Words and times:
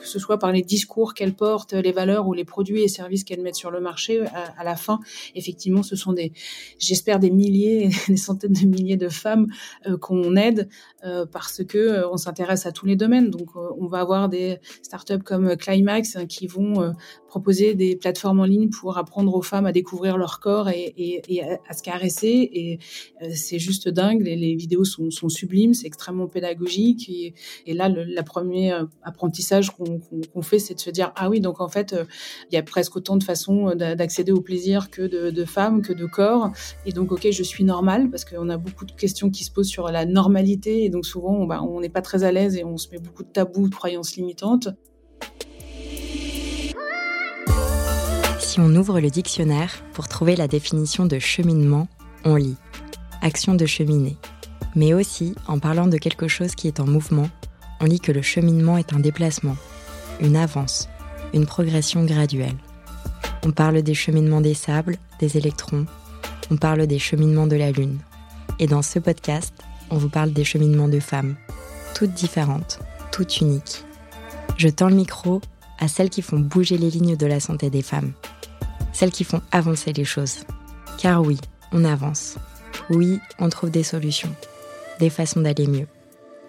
Que 0.00 0.06
ce 0.06 0.20
soit 0.20 0.38
par 0.38 0.52
les 0.52 0.62
discours 0.62 1.14
qu'elle 1.14 1.34
porte, 1.34 1.72
les 1.72 1.90
valeurs 1.90 2.28
ou 2.28 2.32
les 2.32 2.44
produits 2.44 2.82
et 2.82 2.88
services 2.88 3.24
qu'elle 3.24 3.40
met 3.40 3.52
sur 3.52 3.72
le 3.72 3.80
marché, 3.80 4.24
à, 4.56 4.62
la 4.62 4.76
fin, 4.76 5.00
effectivement, 5.34 5.82
ce 5.82 5.96
sont 5.96 6.12
des, 6.12 6.32
j'espère, 6.78 7.18
des 7.18 7.30
milliers, 7.30 7.90
des 8.08 8.16
centaines 8.16 8.52
de 8.52 8.66
milliers 8.66 8.96
de 8.96 9.08
femmes 9.08 9.48
euh, 9.88 9.98
qu'on 9.98 10.36
aide 10.36 10.68
euh, 11.04 11.26
parce 11.26 11.64
que 11.64 11.78
euh, 11.78 12.08
on 12.08 12.16
s'intéresse 12.16 12.66
à 12.66 12.72
tous 12.72 12.86
les 12.86 12.94
domaines. 12.94 13.30
Donc, 13.30 13.56
on 13.56 13.88
va 13.88 13.98
avoir 13.98 14.28
des 14.28 14.58
startups 14.82 15.24
comme 15.24 15.56
Climax 15.56 16.14
hein, 16.14 16.26
qui 16.26 16.46
vont 16.46 16.94
proposer 17.30 17.74
des 17.74 17.94
plateformes 17.94 18.40
en 18.40 18.44
ligne 18.44 18.70
pour 18.70 18.98
apprendre 18.98 19.32
aux 19.34 19.40
femmes 19.40 19.64
à 19.64 19.70
découvrir 19.70 20.18
leur 20.18 20.40
corps 20.40 20.68
et, 20.68 21.22
à, 21.68 21.72
se 21.72 21.82
caresser. 21.82 22.50
Et 22.52 22.78
euh, 23.22 23.28
c'est 23.34 23.60
juste 23.60 23.88
dingue. 23.88 24.20
Les, 24.22 24.56
vidéos 24.56 24.84
sont, 24.84 25.28
sublimes, 25.28 25.72
c'est 25.72 25.86
extrêmement 25.86 26.26
pédagogique. 26.26 27.08
Et, 27.08 27.72
là, 27.72 27.88
le 27.88 28.22
premier 28.22 28.72
euh, 28.72 28.84
apprentissage 29.02 29.70
qu'on 29.70 30.42
fait, 30.42 30.58
c'est 30.58 30.74
de 30.74 30.80
se 30.80 30.90
dire 30.90 31.12
ah 31.14 31.30
oui, 31.30 31.40
donc 31.40 31.60
en 31.60 31.68
fait, 31.68 31.92
euh, 31.92 32.04
il 32.50 32.56
y 32.56 32.58
a 32.58 32.64
presque 32.64 32.96
autant 32.96 33.16
de 33.16 33.22
façons 33.22 33.76
d'accéder 33.76 34.32
au 34.32 34.40
plaisir 34.40 34.90
que 34.90 35.02
de, 35.02 35.30
de, 35.30 35.44
femmes, 35.44 35.82
que 35.82 35.92
de 35.92 36.06
corps. 36.06 36.50
Et 36.84 36.92
donc, 36.92 37.12
ok, 37.12 37.28
je 37.30 37.42
suis 37.44 37.62
normale 37.62 38.10
parce 38.10 38.24
qu'on 38.24 38.48
a 38.48 38.56
beaucoup 38.56 38.84
de 38.84 38.92
questions 38.92 39.30
qui 39.30 39.44
se 39.44 39.52
posent 39.52 39.68
sur 39.68 39.88
la 39.92 40.04
normalité. 40.04 40.84
Et 40.84 40.88
donc 40.90 41.06
souvent, 41.06 41.46
bah, 41.46 41.62
on 41.62 41.80
n'est 41.80 41.88
pas 41.88 42.02
très 42.02 42.24
à 42.24 42.32
l'aise 42.32 42.56
et 42.56 42.64
on 42.64 42.76
se 42.76 42.90
met 42.90 42.98
beaucoup 42.98 43.22
de 43.22 43.28
tabous, 43.28 43.68
de 43.68 43.74
croyances 43.74 44.16
limitantes. 44.16 44.68
Si 48.50 48.58
on 48.58 48.74
ouvre 48.74 48.98
le 48.98 49.10
dictionnaire 49.10 49.80
pour 49.92 50.08
trouver 50.08 50.34
la 50.34 50.48
définition 50.48 51.06
de 51.06 51.20
cheminement, 51.20 51.86
on 52.24 52.34
lit 52.34 52.56
action 53.22 53.54
de 53.54 53.64
cheminer. 53.64 54.16
Mais 54.74 54.92
aussi, 54.92 55.36
en 55.46 55.60
parlant 55.60 55.86
de 55.86 55.98
quelque 55.98 56.26
chose 56.26 56.56
qui 56.56 56.66
est 56.66 56.80
en 56.80 56.84
mouvement, 56.84 57.30
on 57.80 57.84
lit 57.84 58.00
que 58.00 58.10
le 58.10 58.22
cheminement 58.22 58.76
est 58.76 58.92
un 58.92 58.98
déplacement, 58.98 59.56
une 60.20 60.34
avance, 60.34 60.88
une 61.32 61.46
progression 61.46 62.04
graduelle. 62.04 62.56
On 63.44 63.52
parle 63.52 63.82
des 63.82 63.94
cheminements 63.94 64.40
des 64.40 64.54
sables, 64.54 64.96
des 65.20 65.36
électrons, 65.36 65.86
on 66.50 66.56
parle 66.56 66.88
des 66.88 66.98
cheminements 66.98 67.46
de 67.46 67.54
la 67.54 67.70
Lune. 67.70 68.00
Et 68.58 68.66
dans 68.66 68.82
ce 68.82 68.98
podcast, 68.98 69.54
on 69.90 69.96
vous 69.96 70.08
parle 70.08 70.32
des 70.32 70.42
cheminements 70.42 70.88
de 70.88 70.98
femmes, 70.98 71.36
toutes 71.94 72.14
différentes, 72.14 72.80
toutes 73.12 73.40
uniques. 73.40 73.84
Je 74.56 74.66
tends 74.66 74.88
le 74.88 74.96
micro 74.96 75.40
à 75.78 75.86
celles 75.86 76.10
qui 76.10 76.20
font 76.20 76.40
bouger 76.40 76.78
les 76.78 76.90
lignes 76.90 77.16
de 77.16 77.26
la 77.26 77.38
santé 77.38 77.70
des 77.70 77.82
femmes 77.82 78.12
celles 78.92 79.10
qui 79.10 79.24
font 79.24 79.42
avancer 79.52 79.92
les 79.92 80.04
choses. 80.04 80.44
Car 80.98 81.22
oui, 81.22 81.38
on 81.72 81.84
avance. 81.84 82.36
Oui, 82.90 83.20
on 83.38 83.48
trouve 83.48 83.70
des 83.70 83.82
solutions, 83.82 84.34
des 84.98 85.10
façons 85.10 85.40
d'aller 85.40 85.66
mieux. 85.66 85.86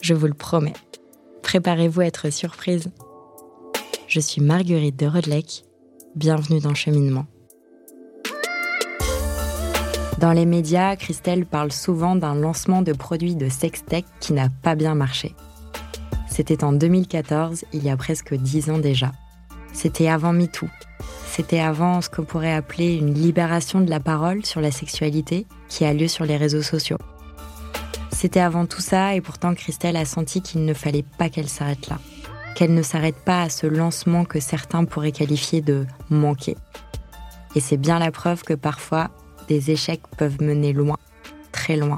Je 0.01 0.13
vous 0.13 0.27
le 0.27 0.33
promets. 0.33 0.73
Préparez-vous 1.43 2.01
à 2.01 2.05
être 2.05 2.31
surprise. 2.31 2.91
Je 4.07 4.19
suis 4.19 4.41
Marguerite 4.41 4.97
de 4.97 5.05
Rodelec. 5.05 5.63
Bienvenue 6.15 6.59
dans 6.59 6.73
Cheminement. 6.73 7.25
Dans 10.19 10.33
les 10.33 10.45
médias, 10.45 10.95
Christelle 10.95 11.45
parle 11.45 11.71
souvent 11.71 12.15
d'un 12.15 12.35
lancement 12.35 12.83
de 12.83 12.93
produits 12.93 13.35
de 13.35 13.49
sextech 13.49 14.05
qui 14.19 14.33
n'a 14.33 14.49
pas 14.49 14.75
bien 14.75 14.93
marché. 14.93 15.33
C'était 16.29 16.63
en 16.63 16.73
2014, 16.73 17.65
il 17.73 17.83
y 17.83 17.89
a 17.89 17.97
presque 17.97 18.35
dix 18.35 18.69
ans 18.69 18.77
déjà. 18.77 19.11
C'était 19.73 20.09
avant 20.09 20.31
MeToo, 20.31 20.67
c'était 21.41 21.59
avant 21.59 22.01
ce 22.01 22.09
qu'on 22.11 22.23
pourrait 22.23 22.53
appeler 22.53 22.93
une 22.93 23.15
libération 23.15 23.81
de 23.81 23.89
la 23.89 23.99
parole 23.99 24.45
sur 24.45 24.61
la 24.61 24.69
sexualité 24.69 25.47
qui 25.69 25.85
a 25.85 25.91
lieu 25.91 26.07
sur 26.07 26.23
les 26.23 26.37
réseaux 26.37 26.61
sociaux. 26.61 26.99
C'était 28.11 28.41
avant 28.41 28.67
tout 28.67 28.79
ça 28.79 29.15
et 29.15 29.21
pourtant 29.21 29.55
Christelle 29.55 29.97
a 29.97 30.05
senti 30.05 30.43
qu'il 30.43 30.65
ne 30.65 30.75
fallait 30.75 31.03
pas 31.17 31.29
qu'elle 31.29 31.49
s'arrête 31.49 31.87
là. 31.87 31.97
Qu'elle 32.53 32.75
ne 32.75 32.83
s'arrête 32.83 33.15
pas 33.15 33.41
à 33.41 33.49
ce 33.49 33.65
lancement 33.65 34.23
que 34.23 34.39
certains 34.39 34.85
pourraient 34.85 35.11
qualifier 35.11 35.61
de 35.61 35.87
manquer. 36.11 36.57
Et 37.55 37.59
c'est 37.59 37.77
bien 37.77 37.97
la 37.97 38.11
preuve 38.11 38.43
que 38.43 38.53
parfois, 38.53 39.09
des 39.47 39.71
échecs 39.71 40.03
peuvent 40.17 40.43
mener 40.43 40.73
loin, 40.73 40.97
très 41.51 41.75
loin. 41.75 41.97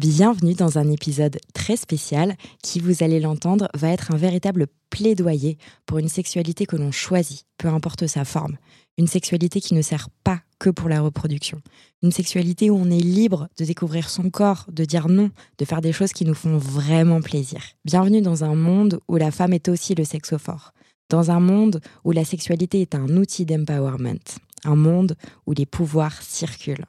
Bienvenue 0.00 0.54
dans 0.54 0.78
un 0.78 0.90
épisode 0.90 1.36
très 1.52 1.76
spécial 1.76 2.34
qui, 2.62 2.80
vous 2.80 3.02
allez 3.02 3.20
l'entendre, 3.20 3.68
va 3.74 3.90
être 3.90 4.14
un 4.14 4.16
véritable 4.16 4.66
plaidoyer 4.88 5.58
pour 5.84 5.98
une 5.98 6.08
sexualité 6.08 6.64
que 6.64 6.76
l'on 6.76 6.90
choisit, 6.90 7.44
peu 7.58 7.68
importe 7.68 8.06
sa 8.06 8.24
forme. 8.24 8.56
Une 8.96 9.06
sexualité 9.06 9.60
qui 9.60 9.74
ne 9.74 9.82
sert 9.82 10.08
pas 10.24 10.40
que 10.58 10.70
pour 10.70 10.88
la 10.88 11.02
reproduction. 11.02 11.60
Une 12.02 12.12
sexualité 12.12 12.70
où 12.70 12.76
on 12.76 12.90
est 12.90 12.98
libre 12.98 13.48
de 13.58 13.66
découvrir 13.66 14.08
son 14.08 14.30
corps, 14.30 14.64
de 14.72 14.86
dire 14.86 15.10
non, 15.10 15.30
de 15.58 15.64
faire 15.66 15.82
des 15.82 15.92
choses 15.92 16.14
qui 16.14 16.24
nous 16.24 16.32
font 16.32 16.56
vraiment 16.56 17.20
plaisir. 17.20 17.60
Bienvenue 17.84 18.22
dans 18.22 18.42
un 18.42 18.54
monde 18.54 19.00
où 19.06 19.16
la 19.16 19.30
femme 19.30 19.52
est 19.52 19.68
aussi 19.68 19.94
le 19.94 20.04
sexophore. 20.04 20.72
Dans 21.10 21.30
un 21.30 21.40
monde 21.40 21.82
où 22.04 22.12
la 22.12 22.24
sexualité 22.24 22.80
est 22.80 22.94
un 22.94 23.18
outil 23.18 23.44
d'empowerment. 23.44 24.24
Un 24.64 24.76
monde 24.76 25.14
où 25.46 25.52
les 25.52 25.66
pouvoirs 25.66 26.22
circulent. 26.22 26.86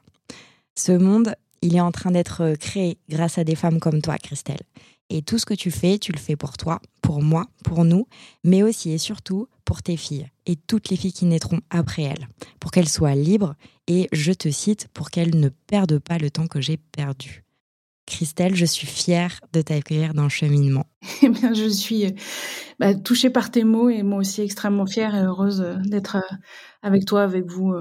Ce 0.74 0.92
monde, 0.92 1.34
il 1.62 1.76
est 1.76 1.80
en 1.80 1.92
train 1.92 2.10
d'être 2.10 2.42
euh, 2.42 2.54
créé 2.56 2.98
grâce 3.08 3.38
à 3.38 3.44
des 3.44 3.54
femmes 3.54 3.80
comme 3.80 4.02
toi, 4.02 4.18
Christelle. 4.18 4.60
Et 5.08 5.22
tout 5.22 5.38
ce 5.38 5.46
que 5.46 5.54
tu 5.54 5.70
fais, 5.70 5.98
tu 5.98 6.12
le 6.12 6.18
fais 6.18 6.36
pour 6.36 6.56
toi, 6.56 6.80
pour 7.02 7.22
moi, 7.22 7.46
pour 7.64 7.84
nous, 7.84 8.06
mais 8.44 8.62
aussi 8.62 8.92
et 8.92 8.98
surtout 8.98 9.46
pour 9.64 9.82
tes 9.82 9.96
filles 9.96 10.26
et 10.46 10.56
toutes 10.56 10.88
les 10.88 10.96
filles 10.96 11.12
qui 11.12 11.26
naîtront 11.26 11.60
après 11.70 12.02
elles, 12.02 12.28
pour 12.60 12.70
qu'elles 12.70 12.88
soient 12.88 13.14
libres 13.14 13.54
et, 13.86 14.08
je 14.12 14.32
te 14.32 14.50
cite, 14.50 14.88
pour 14.94 15.10
qu'elles 15.10 15.38
ne 15.38 15.48
perdent 15.48 15.98
pas 15.98 16.18
le 16.18 16.30
temps 16.30 16.46
que 16.46 16.60
j'ai 16.60 16.78
perdu. 16.78 17.44
Christelle, 18.06 18.54
je 18.54 18.64
suis 18.64 18.86
fière 18.86 19.38
de 19.52 19.60
t'accueillir 19.60 20.14
dans 20.14 20.24
le 20.24 20.28
cheminement. 20.28 20.86
Eh 21.22 21.28
bien, 21.28 21.52
je 21.52 21.68
suis 21.68 22.06
euh, 22.06 22.10
bah, 22.80 22.94
touchée 22.94 23.30
par 23.30 23.50
tes 23.50 23.64
mots 23.64 23.90
et 23.90 24.02
moi 24.02 24.18
aussi 24.18 24.40
extrêmement 24.40 24.86
fière 24.86 25.14
et 25.14 25.20
heureuse 25.20 25.60
euh, 25.60 25.76
d'être 25.84 26.16
avec 26.82 27.04
toi, 27.04 27.22
avec 27.22 27.44
vous 27.46 27.74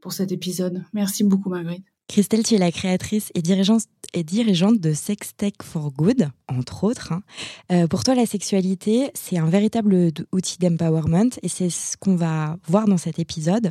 pour 0.00 0.12
cet 0.12 0.32
épisode. 0.32 0.84
Merci 0.92 1.22
beaucoup, 1.24 1.48
Marguerite. 1.48 1.91
Christelle, 2.08 2.42
tu 2.42 2.54
es 2.54 2.58
la 2.58 2.70
créatrice 2.70 3.30
et 3.34 3.42
dirigeante, 3.42 4.78
de 4.78 4.92
Sextech 4.92 5.62
for 5.62 5.90
Good, 5.92 6.28
entre 6.48 6.84
autres. 6.84 7.12
Hein. 7.12 7.22
Euh, 7.70 7.86
pour 7.86 8.04
toi, 8.04 8.14
la 8.14 8.26
sexualité, 8.26 9.10
c'est 9.14 9.38
un 9.38 9.46
véritable 9.46 10.10
outil 10.32 10.58
d'empowerment 10.58 11.30
et 11.42 11.48
c'est 11.48 11.70
ce 11.70 11.96
qu'on 11.96 12.16
va 12.16 12.58
voir 12.66 12.86
dans 12.86 12.98
cet 12.98 13.18
épisode. 13.18 13.70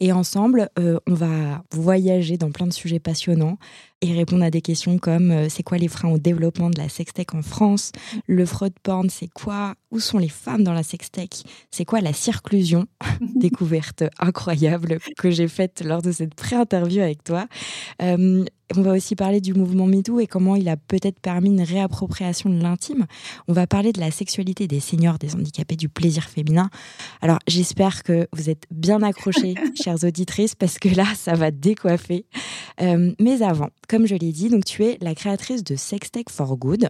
Et 0.00 0.12
ensemble, 0.12 0.70
euh, 0.78 0.98
on 1.06 1.14
va 1.14 1.62
voyager 1.72 2.38
dans 2.38 2.50
plein 2.50 2.66
de 2.66 2.72
sujets 2.72 3.00
passionnants 3.00 3.58
et 4.02 4.12
répondre 4.12 4.44
à 4.44 4.50
des 4.50 4.60
questions 4.60 4.98
comme 4.98 5.30
euh, 5.30 5.48
c'est 5.48 5.62
quoi 5.62 5.78
les 5.78 5.88
freins 5.88 6.10
au 6.10 6.18
développement 6.18 6.68
de 6.68 6.78
la 6.78 6.88
sextech 6.88 7.34
en 7.34 7.42
France? 7.42 7.92
Le 8.26 8.44
fraud 8.44 8.74
porn, 8.82 9.08
c'est 9.08 9.28
quoi? 9.28 9.74
Où 9.90 10.00
sont 10.00 10.18
les 10.18 10.28
femmes 10.28 10.64
dans 10.64 10.72
la 10.72 10.82
sextech? 10.82 11.44
C'est 11.70 11.84
quoi 11.84 12.00
la 12.00 12.12
circlusion? 12.12 12.86
Découverte 13.36 14.04
incroyable 14.18 14.98
que 15.16 15.30
j'ai 15.30 15.48
faite 15.48 15.82
lors 15.84 16.02
de 16.02 16.10
cette 16.10 16.34
pré-interview 16.34 17.00
avec 17.00 17.22
toi. 17.22 17.46
Euh, 18.02 18.44
on 18.76 18.82
va 18.82 18.92
aussi 18.92 19.14
parler 19.16 19.40
du 19.40 19.52
mouvement 19.52 19.86
MeToo 19.86 20.20
et 20.20 20.26
comment 20.26 20.56
il 20.56 20.68
a 20.68 20.76
peut-être 20.76 21.20
permis 21.20 21.50
une 21.50 21.62
réappropriation 21.62 22.48
de 22.48 22.60
l'intime. 22.62 23.06
On 23.46 23.52
va 23.52 23.66
parler 23.66 23.92
de 23.92 24.00
la 24.00 24.10
sexualité 24.10 24.66
des 24.66 24.80
seniors, 24.80 25.18
des 25.18 25.34
handicapés, 25.34 25.76
du 25.76 25.88
plaisir 25.90 26.24
féminin. 26.24 26.70
Alors 27.20 27.38
j'espère 27.46 28.02
que 28.02 28.28
vous 28.32 28.48
êtes 28.48 28.64
bien 28.70 29.02
accrochés, 29.02 29.54
chères 29.82 30.02
auditrices, 30.04 30.54
parce 30.54 30.78
que 30.78 30.88
là, 30.88 31.04
ça 31.16 31.34
va 31.34 31.50
décoiffer. 31.50 32.24
Euh, 32.80 33.12
mais 33.20 33.42
avant, 33.42 33.68
comme 33.88 34.06
je 34.06 34.14
l'ai 34.14 34.32
dit, 34.32 34.48
donc 34.48 34.64
tu 34.64 34.84
es 34.84 34.98
la 35.00 35.14
créatrice 35.14 35.64
de 35.64 35.76
Sextech 35.76 36.30
for 36.30 36.56
Good. 36.56 36.88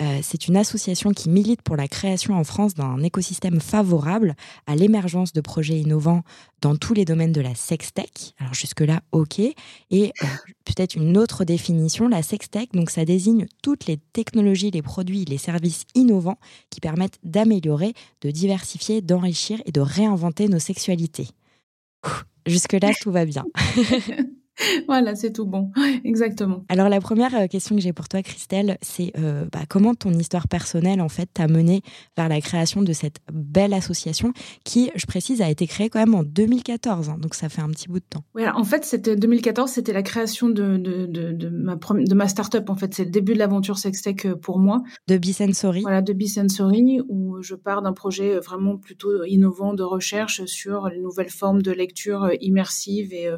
Euh, 0.00 0.18
c'est 0.22 0.48
une 0.48 0.56
association 0.56 1.12
qui 1.12 1.28
milite 1.28 1.62
pour 1.62 1.76
la 1.76 1.88
création 1.88 2.34
en 2.34 2.44
France 2.44 2.74
d'un 2.74 3.02
écosystème 3.02 3.60
favorable 3.60 4.34
à 4.66 4.76
l'émergence 4.76 5.32
de 5.32 5.40
projets 5.40 5.78
innovants 5.78 6.22
dans 6.60 6.76
tous 6.76 6.94
les 6.94 7.04
domaines 7.04 7.32
de 7.32 7.40
la 7.40 7.54
sextech. 7.54 8.34
Alors 8.38 8.54
jusque-là, 8.54 9.02
ok. 9.12 9.38
Et 9.38 9.54
euh, 9.92 10.26
peut-être 10.64 10.94
une 10.94 11.16
autre 11.16 11.44
définition, 11.44 12.08
la 12.08 12.22
sextech, 12.22 12.72
donc 12.72 12.90
ça 12.90 13.04
désigne 13.04 13.46
toutes 13.62 13.86
les 13.86 13.98
technologies, 14.12 14.70
les 14.70 14.82
produits, 14.82 15.24
les 15.24 15.38
services 15.38 15.84
innovants 15.94 16.38
qui 16.70 16.80
permettent 16.80 17.18
d'améliorer, 17.22 17.94
de 18.22 18.30
diversifier, 18.30 19.00
d'enrichir 19.00 19.60
et 19.66 19.72
de 19.72 19.80
réinventer 19.80 20.48
nos 20.48 20.58
sexualités. 20.58 21.28
Jusque-là, 22.46 22.92
tout 23.00 23.12
va 23.12 23.24
bien. 23.24 23.44
voilà, 24.86 25.14
c'est 25.14 25.32
tout 25.32 25.46
bon. 25.46 25.70
Exactement. 26.04 26.64
Alors 26.68 26.88
la 26.88 27.00
première 27.00 27.34
euh, 27.34 27.46
question 27.46 27.76
que 27.76 27.82
j'ai 27.82 27.92
pour 27.92 28.08
toi, 28.08 28.22
Christelle, 28.22 28.78
c'est 28.82 29.12
euh, 29.18 29.46
bah, 29.50 29.60
comment 29.68 29.94
ton 29.94 30.12
histoire 30.12 30.48
personnelle 30.48 31.00
en 31.00 31.08
fait 31.08 31.28
t'a 31.32 31.48
mené 31.48 31.82
vers 32.16 32.28
la 32.28 32.40
création 32.40 32.82
de 32.82 32.92
cette 32.92 33.18
belle 33.32 33.74
association 33.74 34.32
qui, 34.64 34.90
je 34.94 35.06
précise, 35.06 35.42
a 35.42 35.50
été 35.50 35.66
créée 35.66 35.88
quand 35.88 36.00
même 36.00 36.14
en 36.14 36.22
2014, 36.22 37.10
hein, 37.10 37.16
donc 37.18 37.34
ça 37.34 37.48
fait 37.48 37.62
un 37.62 37.68
petit 37.70 37.88
bout 37.88 38.00
de 38.00 38.04
temps. 38.08 38.24
Oui, 38.34 38.42
en 38.48 38.64
fait, 38.64 38.84
c'était 38.84 39.16
2014, 39.16 39.70
c'était 39.70 39.92
la 39.92 40.02
création 40.02 40.48
de, 40.48 40.76
de, 40.76 41.06
de, 41.06 41.32
de 41.32 41.48
ma 41.48 41.76
de 41.76 42.14
ma 42.14 42.28
startup. 42.28 42.68
En 42.68 42.76
fait, 42.76 42.94
c'est 42.94 43.04
le 43.04 43.10
début 43.10 43.34
de 43.34 43.38
l'aventure 43.38 43.78
Sextech 43.78 44.26
euh, 44.26 44.36
pour 44.36 44.58
moi. 44.58 44.82
De 45.08 45.16
Bisensory. 45.16 45.82
Voilà, 45.82 46.02
de 46.02 46.12
Bisensory, 46.12 47.00
où 47.08 47.40
je 47.42 47.54
pars 47.54 47.82
d'un 47.82 47.92
projet 47.92 48.38
vraiment 48.38 48.76
plutôt 48.76 49.24
innovant 49.24 49.74
de 49.74 49.82
recherche 49.82 50.44
sur 50.46 50.88
les 50.88 50.98
nouvelles 50.98 51.30
formes 51.30 51.62
de 51.62 51.72
lecture 51.72 52.30
immersive 52.40 53.12
et 53.12 53.30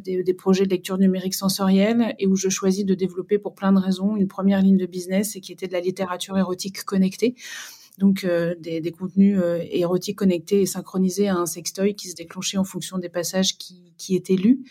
des, 0.00 0.22
des 0.22 0.34
projets 0.34 0.49
de 0.58 0.68
lecture 0.68 0.98
numérique 0.98 1.34
sensorielle 1.34 2.14
et 2.18 2.26
où 2.26 2.36
je 2.36 2.48
choisis 2.48 2.84
de 2.84 2.94
développer 2.94 3.38
pour 3.38 3.54
plein 3.54 3.72
de 3.72 3.78
raisons 3.78 4.16
une 4.16 4.28
première 4.28 4.60
ligne 4.60 4.76
de 4.76 4.86
business 4.86 5.36
et 5.36 5.40
qui 5.40 5.52
était 5.52 5.68
de 5.68 5.72
la 5.72 5.80
littérature 5.80 6.36
érotique 6.36 6.84
connectée 6.84 7.34
donc 8.00 8.24
euh, 8.24 8.54
des, 8.58 8.90
contenus 8.90 9.38
euh, 9.40 9.62
érotiques 9.70 10.16
connectés 10.16 10.62
et 10.62 10.66
synchronisés 10.66 11.28
à 11.28 11.36
un 11.36 11.46
sextoy 11.46 11.94
qui 11.94 12.08
se 12.08 12.16
déclenchait 12.16 12.56
en 12.56 12.64
fonction 12.64 12.98
des 12.98 13.10
passages 13.10 13.58
qui, 13.58 13.92
qui 13.98 14.16
étaient 14.16 14.36
lus. 14.36 14.64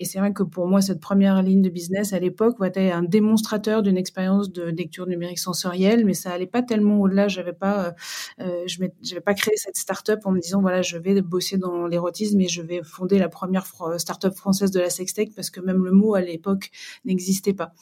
Et 0.00 0.04
c'est 0.04 0.18
vrai 0.18 0.32
que 0.32 0.42
pour 0.42 0.66
moi, 0.66 0.80
cette 0.80 1.00
première 1.00 1.40
ligne 1.40 1.62
de 1.62 1.68
business 1.68 2.12
à 2.12 2.18
l'époque 2.18 2.56
était 2.64 2.90
un 2.90 3.04
démonstrateur 3.04 3.80
d'une 3.80 3.96
expérience 3.96 4.50
de 4.50 4.64
lecture 4.64 5.06
numérique 5.06 5.38
sensorielle, 5.38 6.04
mais 6.04 6.14
ça 6.14 6.32
allait 6.32 6.48
pas 6.48 6.62
tellement 6.62 7.00
au-delà. 7.00 7.28
J'avais 7.28 7.52
pas, 7.52 7.94
euh, 8.40 8.64
je 8.66 8.80
n'avais 8.80 9.20
pas 9.20 9.34
créé 9.34 9.54
cette 9.56 9.76
start-up 9.76 10.18
en 10.24 10.32
me 10.32 10.40
disant 10.40 10.60
voilà, 10.60 10.82
je 10.82 10.98
vais 10.98 11.22
bosser 11.22 11.58
dans 11.58 11.86
l'érotisme 11.86 12.40
et 12.40 12.48
je 12.48 12.60
vais 12.60 12.82
fonder 12.82 13.20
la 13.20 13.28
première 13.28 13.66
start-up 13.98 14.34
française 14.34 14.72
de 14.72 14.80
la 14.80 14.90
sextech 14.90 15.32
parce 15.36 15.50
que 15.50 15.60
même 15.60 15.84
le 15.84 15.92
mot 15.92 16.16
à 16.16 16.20
l'époque 16.20 16.72
n'existait 17.04 17.54
pas. 17.54 17.72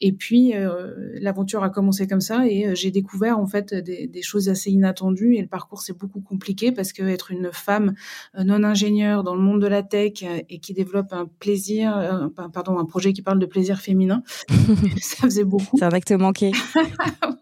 Et 0.00 0.12
puis 0.12 0.54
euh, 0.54 0.92
l'aventure 1.20 1.62
a 1.64 1.70
commencé 1.70 2.06
comme 2.06 2.20
ça 2.20 2.46
et 2.46 2.66
euh, 2.66 2.74
j'ai 2.74 2.90
découvert 2.90 3.38
en 3.38 3.46
fait 3.46 3.72
des, 3.72 4.06
des, 4.06 4.22
choses 4.22 4.50
assez 4.50 4.70
inattendues 4.70 5.36
et 5.36 5.40
le 5.40 5.48
parcours 5.48 5.80
c'est 5.80 5.96
beaucoup 5.96 6.20
compliqué 6.20 6.70
parce 6.70 6.92
que 6.92 7.02
être 7.02 7.30
une 7.30 7.48
femme 7.50 7.94
euh, 8.36 8.44
non 8.44 8.62
ingénieure 8.62 9.24
dans 9.24 9.34
le 9.34 9.40
monde 9.40 9.62
de 9.62 9.66
la 9.66 9.82
tech 9.82 10.22
et 10.50 10.58
qui 10.58 10.74
développe 10.74 11.12
un 11.12 11.26
plaisir, 11.38 12.30
pardon, 12.52 12.78
un 12.78 12.84
projet 12.84 13.14
qui 13.14 13.22
parle 13.22 13.38
de 13.38 13.46
plaisir 13.46 13.80
féminin, 13.80 14.22
ça 15.00 15.22
faisait 15.22 15.44
beaucoup. 15.44 15.78
C'est 15.78 15.84
un 15.84 15.90
acte 15.90 16.12
manqué. 16.12 16.50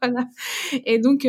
voilà. 0.03 0.29
Et 0.87 0.99
donc 0.99 1.27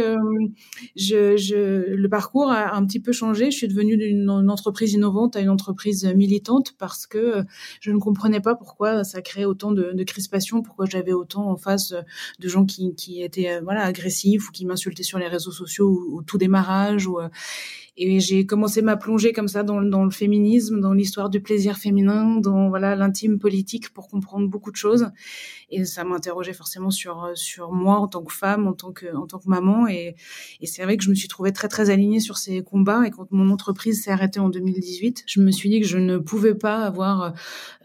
je, 0.96 1.38
je, 1.38 1.94
le 1.96 2.10
parcours 2.10 2.52
a 2.52 2.76
un 2.76 2.86
petit 2.86 3.00
peu 3.00 3.12
changé. 3.12 3.50
Je 3.50 3.58
suis 3.58 3.68
devenue 3.68 3.98
d'une 3.98 4.30
entreprise 4.30 4.94
innovante 4.94 5.36
à 5.36 5.42
une 5.42 5.50
entreprise 5.50 6.06
militante 6.16 6.74
parce 6.78 7.08
que 7.08 7.44
je 7.82 7.92
ne 7.92 7.98
comprenais 7.98 8.42
pas 8.42 8.56
pourquoi 8.56 9.04
ça 9.04 9.22
créait 9.22 9.46
autant 9.46 9.72
de, 9.72 9.94
de 9.94 10.04
crispation, 10.04 10.62
pourquoi 10.62 10.86
j'avais 10.86 11.15
autant 11.16 11.50
en 11.50 11.58
face 11.58 11.94
de 12.40 12.48
gens 12.48 12.66
qui, 12.66 12.94
étaient 13.22 13.50
euh, 13.50 13.62
agressifs 13.68 14.50
ou 14.50 14.52
qui 14.52 14.66
m'insultaient 14.66 15.04
sur 15.04 15.20
les 15.20 15.28
réseaux 15.28 15.52
sociaux 15.52 16.08
au, 16.12 16.22
tout 16.22 16.38
démarrage 16.38 17.08
euh, 17.08 17.30
et 17.98 18.20
j'ai 18.20 18.46
commencé 18.46 18.82
ma 18.82 18.98
plongée 18.98 19.32
comme 19.32 19.48
ça 19.48 19.64
dans, 19.64 19.82
dans 19.82 20.04
le 20.04 20.12
féminisme, 20.12 20.82
dans 20.82 20.94
l'histoire 20.94 21.30
du 21.30 21.40
plaisir 21.42 21.78
féminin, 21.78 22.42
dans 22.42 22.68
voilà 22.68 22.94
l'intime 22.96 23.40
politique 23.40 23.94
pour 23.94 24.10
comprendre 24.10 24.50
beaucoup 24.50 24.72
de 24.72 24.76
choses. 24.76 25.08
Et 25.70 25.86
ça 25.86 26.04
m'interrogeait 26.04 26.54
forcément 26.54 26.92
sur 26.92 27.32
sur 27.36 27.72
moi 27.72 27.98
en 27.98 28.08
tant 28.08 28.24
que 28.24 28.34
femme, 28.34 28.68
en 28.68 28.74
tant 28.74 28.92
que 28.92 29.16
en 29.16 29.28
tant 29.28 29.40
que 29.40 29.48
maman. 29.48 29.88
Et, 29.88 30.16
et 30.60 30.66
c'est 30.68 30.84
vrai 30.84 30.98
que 30.98 31.04
je 31.04 31.10
me 31.10 31.16
suis 31.16 31.30
trouvée 31.30 31.54
très 31.54 31.70
très 31.70 31.90
alignée 31.90 32.20
sur 32.20 32.38
ces 32.38 32.64
combats. 32.64 33.08
Et 33.08 33.12
quand 33.12 33.32
mon 33.32 33.50
entreprise 33.50 34.04
s'est 34.04 34.12
arrêtée 34.12 34.42
en 34.42 34.50
2018, 34.50 35.24
je 35.26 35.40
me 35.40 35.52
suis 35.52 35.70
dit 35.70 35.80
que 35.80 35.88
je 35.88 35.98
ne 35.98 36.18
pouvais 36.18 36.54
pas 36.54 36.84
avoir 36.84 37.34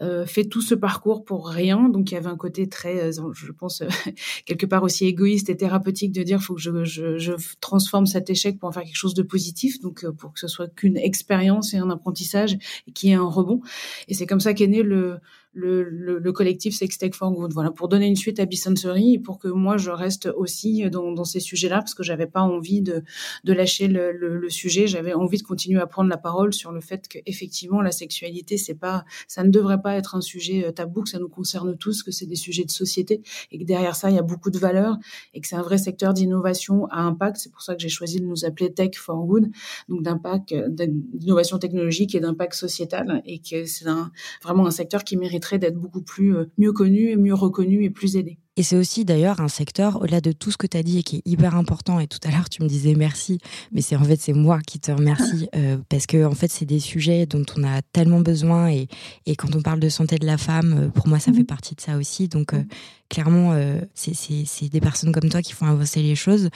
euh, 0.01 0.25
fait 0.25 0.43
tout 0.43 0.61
ce 0.61 0.75
parcours 0.75 1.23
pour 1.23 1.47
rien. 1.47 1.87
Donc 1.87 2.11
il 2.11 2.15
y 2.15 2.17
avait 2.17 2.27
un 2.27 2.37
côté 2.37 2.67
très, 2.67 3.11
euh, 3.17 3.31
je 3.33 3.51
pense 3.53 3.81
quelque 4.45 4.65
part 4.65 4.83
aussi 4.83 5.05
égoïste 5.05 5.49
et 5.49 5.55
thérapeutique 5.55 6.11
de 6.11 6.23
dire 6.23 6.41
faut 6.41 6.55
que 6.55 6.61
je, 6.61 6.83
je, 6.83 7.17
je 7.17 7.31
transforme 7.61 8.05
cet 8.05 8.29
échec 8.29 8.59
pour 8.59 8.67
en 8.67 8.71
faire 8.73 8.83
quelque 8.83 8.95
chose 8.95 9.13
de 9.13 9.23
positif. 9.23 9.79
Donc 9.79 10.00
pour 10.07 10.33
que 10.33 10.39
ce 10.39 10.47
soit 10.47 10.67
qu'une 10.67 10.97
expérience 10.97 11.73
et 11.73 11.77
un 11.77 11.89
apprentissage 11.89 12.57
et 12.87 12.91
qui 12.91 13.11
ait 13.11 13.15
un 13.15 13.27
rebond. 13.27 13.61
Et 14.07 14.13
c'est 14.13 14.25
comme 14.25 14.39
ça 14.39 14.53
qu'est 14.53 14.67
né 14.67 14.83
le, 14.83 15.19
le, 15.53 15.83
le, 15.83 16.19
le 16.19 16.31
collectif 16.31 16.75
Sextech 16.75 17.13
for 17.13 17.31
Good. 17.31 17.53
Voilà, 17.53 17.71
pour 17.71 17.87
donner 17.87 18.07
une 18.07 18.15
suite 18.15 18.39
à 18.39 18.45
Bisensory 18.45 19.15
et 19.15 19.19
pour 19.19 19.39
que 19.39 19.47
moi 19.47 19.77
je 19.77 19.91
reste 19.91 20.29
aussi 20.35 20.89
dans, 20.89 21.11
dans 21.11 21.23
ces 21.23 21.39
sujets-là 21.39 21.79
parce 21.79 21.93
que 21.93 22.03
j'avais 22.03 22.27
pas 22.27 22.41
envie 22.41 22.81
de, 22.81 23.03
de 23.43 23.53
lâcher 23.53 23.87
le, 23.87 24.11
le, 24.11 24.37
le 24.37 24.49
sujet. 24.49 24.87
J'avais 24.87 25.13
envie 25.13 25.37
de 25.37 25.43
continuer 25.43 25.81
à 25.81 25.87
prendre 25.87 26.09
la 26.09 26.17
parole 26.17 26.53
sur 26.53 26.71
le 26.71 26.81
fait 26.81 27.07
que 27.07 27.19
effectivement 27.25 27.81
la 27.81 27.91
sexualité 27.91 28.57
c'est 28.57 28.75
pas, 28.75 29.03
ça 29.27 29.43
ne 29.43 29.49
devrait 29.49 29.81
pas 29.81 29.95
être 29.95 30.15
un 30.15 30.21
sujet 30.21 30.65
euh, 30.65 30.71
tabou, 30.71 31.03
que 31.03 31.09
ça 31.09 31.19
nous 31.19 31.29
concerne 31.29 31.77
tous, 31.77 32.03
que 32.03 32.11
c'est 32.11 32.25
des 32.25 32.35
sujets 32.35 32.63
de 32.63 32.71
société 32.71 33.21
et 33.51 33.59
que 33.59 33.63
derrière 33.65 33.95
ça 33.95 34.09
il 34.09 34.15
y 34.15 34.19
a 34.19 34.23
beaucoup 34.23 34.51
de 34.51 34.57
valeurs 34.57 34.97
et 35.33 35.41
que 35.41 35.47
c'est 35.47 35.55
un 35.55 35.61
vrai 35.61 35.77
secteur 35.77 36.13
d'innovation 36.13 36.85
à 36.87 37.01
impact. 37.01 37.37
C'est 37.37 37.51
pour 37.51 37.61
ça 37.61 37.75
que 37.75 37.81
j'ai 37.81 37.89
choisi 37.89 38.19
de 38.19 38.25
nous 38.25 38.45
appeler 38.45 38.73
Tech 38.73 38.91
for 38.95 39.25
Good, 39.25 39.49
donc 39.89 40.03
d'impact, 40.03 40.53
euh, 40.53 40.67
d'innovation 40.69 41.57
technologique 41.59 42.15
et 42.15 42.19
d'impact 42.19 42.53
sociétal 42.53 43.21
et 43.25 43.39
que 43.39 43.65
c'est 43.65 43.87
un, 43.87 44.11
vraiment 44.41 44.65
un 44.65 44.71
secteur 44.71 45.03
qui 45.03 45.17
mérite 45.17 45.40
d'être 45.59 45.77
beaucoup 45.77 46.01
plus 46.01 46.35
euh, 46.35 46.45
mieux 46.57 46.71
connu, 46.71 47.17
mieux 47.17 47.33
reconnu 47.33 47.83
et 47.83 47.89
plus 47.89 48.15
aidé. 48.15 48.39
Et 48.57 48.63
c'est 48.63 48.75
aussi 48.75 49.05
d'ailleurs 49.05 49.39
un 49.39 49.47
secteur, 49.47 50.01
au-delà 50.01 50.19
de 50.19 50.33
tout 50.33 50.51
ce 50.51 50.57
que 50.57 50.67
tu 50.67 50.75
as 50.75 50.83
dit 50.83 50.99
et 50.99 51.03
qui 51.03 51.17
est 51.17 51.21
hyper 51.25 51.55
important, 51.55 52.01
et 52.01 52.07
tout 52.07 52.19
à 52.25 52.31
l'heure 52.31 52.49
tu 52.49 52.61
me 52.61 52.67
disais 52.67 52.95
merci, 52.95 53.39
mais 53.71 53.79
c'est 53.79 53.95
en 53.95 54.03
fait 54.03 54.19
c'est 54.19 54.33
moi 54.33 54.59
qui 54.59 54.77
te 54.77 54.91
remercie, 54.91 55.47
euh, 55.55 55.77
parce 55.87 56.05
que 56.05 56.25
en 56.25 56.33
fait 56.33 56.51
c'est 56.51 56.65
des 56.65 56.81
sujets 56.81 57.25
dont 57.25 57.45
on 57.57 57.63
a 57.63 57.81
tellement 57.93 58.19
besoin, 58.19 58.69
et, 58.69 58.89
et 59.25 59.37
quand 59.37 59.55
on 59.55 59.61
parle 59.61 59.79
de 59.79 59.87
santé 59.87 60.17
de 60.17 60.25
la 60.25 60.37
femme, 60.37 60.75
euh, 60.77 60.89
pour 60.89 61.07
moi 61.07 61.17
ça 61.17 61.31
fait 61.31 61.39
mhm. 61.39 61.45
partie 61.45 61.75
de 61.75 61.81
ça 61.81 61.95
aussi, 61.95 62.27
donc 62.27 62.53
euh, 62.53 62.61
clairement 63.09 63.53
c'est 63.93 64.69
des 64.69 64.79
personnes 64.79 65.11
comme 65.11 65.29
toi 65.29 65.41
qui 65.41 65.51
font 65.51 65.65
avancer 65.65 66.01
les 66.01 66.15
choses. 66.15 66.49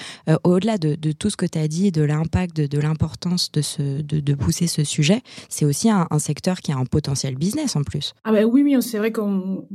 au-delà 0.46 0.78
de, 0.78 0.96
de, 0.96 1.12
tout 1.12 1.30
ce 1.30 1.36
que 1.36 1.46
tu 1.46 1.60
as 1.60 1.68
dit, 1.68 1.92
de 1.92 2.02
l'impact, 2.02 2.56
de, 2.56 2.66
de 2.66 2.80
l'importance 2.80 3.52
de, 3.52 3.62
ce, 3.62 4.02
de, 4.02 4.22
de, 4.22 4.34
pousser 4.36 4.68
ce 4.68 4.86
sujet, 4.86 5.22
c'est 5.50 5.66
aussi 5.66 5.90
un, 5.90 6.08
un, 6.10 6.20
secteur 6.20 6.60
qui 6.60 6.72
a 6.72 6.78
un 6.78 6.86
potentiel 6.86 7.36
business 7.36 7.76
en 7.76 7.84
plus. 7.84 8.14
Ah 8.24 8.32
bah 8.32 8.46
oui, 8.46 8.64
oui, 8.64 8.82
c'est 8.82 9.00
vrai 9.00 9.12
qu'en 9.12 9.66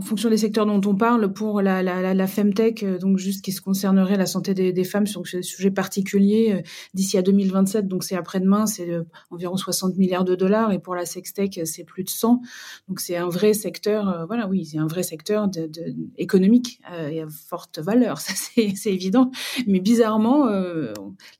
fonction 0.00 0.28
des 0.28 0.38
secteurs 0.38 0.66
dont 0.66 0.80
on 0.90 0.96
parle, 0.96 1.32
pour 1.32 1.47
la, 1.62 1.82
la, 1.82 2.14
la, 2.14 2.26
femtech, 2.26 2.82
euh, 2.82 2.98
donc 2.98 3.18
juste 3.18 3.44
qui 3.44 3.52
se 3.52 3.60
concernerait 3.60 4.16
la 4.16 4.26
santé 4.26 4.54
des, 4.54 4.72
des 4.72 4.84
femmes 4.84 5.06
sur 5.06 5.26
ce 5.26 5.42
sujet 5.42 5.70
particulier 5.70 6.52
euh, 6.52 6.62
d'ici 6.94 7.18
à 7.18 7.22
2027, 7.22 7.88
donc 7.88 8.04
c'est 8.04 8.16
après-demain, 8.16 8.66
c'est 8.66 8.90
euh, 8.90 9.04
environ 9.30 9.56
60 9.56 9.96
milliards 9.96 10.24
de 10.24 10.34
dollars, 10.34 10.72
et 10.72 10.78
pour 10.78 10.94
la 10.94 11.06
sextech, 11.06 11.60
c'est 11.64 11.84
plus 11.84 12.04
de 12.04 12.10
100. 12.10 12.40
Donc 12.88 13.00
c'est 13.00 13.16
un 13.16 13.28
vrai 13.28 13.54
secteur, 13.54 14.26
voilà, 14.26 14.46
oui, 14.48 14.66
c'est 14.66 14.78
un 14.78 14.86
vrai 14.86 15.02
secteur 15.02 15.48
de, 15.48 15.66
de 15.66 15.94
économique 16.16 16.80
et 17.10 17.22
à 17.22 17.26
forte 17.28 17.78
valeur, 17.78 18.20
ça 18.20 18.32
c'est 18.34 18.92
évident. 18.92 19.30
Mais 19.66 19.80
bizarrement, 19.80 20.46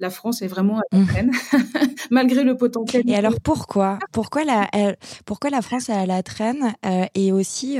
la 0.01 0.11
France 0.11 0.43
est 0.43 0.47
vraiment 0.47 0.79
à 0.79 0.83
la 0.93 0.99
mmh. 0.99 1.07
traîne, 1.07 1.31
malgré 2.11 2.45
le 2.45 2.57
potentiel. 2.57 3.03
Et 3.07 3.15
alors 3.15 3.41
pourquoi? 3.43 3.99
Pourquoi 4.13 4.45
la, 4.45 4.69
pourquoi 5.25 5.51
la 5.51 5.63
France 5.63 5.89
est 5.89 5.95
à 5.95 6.07
la 6.07 6.23
traîne 6.23 6.75
Et 7.15 7.33
aussi, 7.33 7.79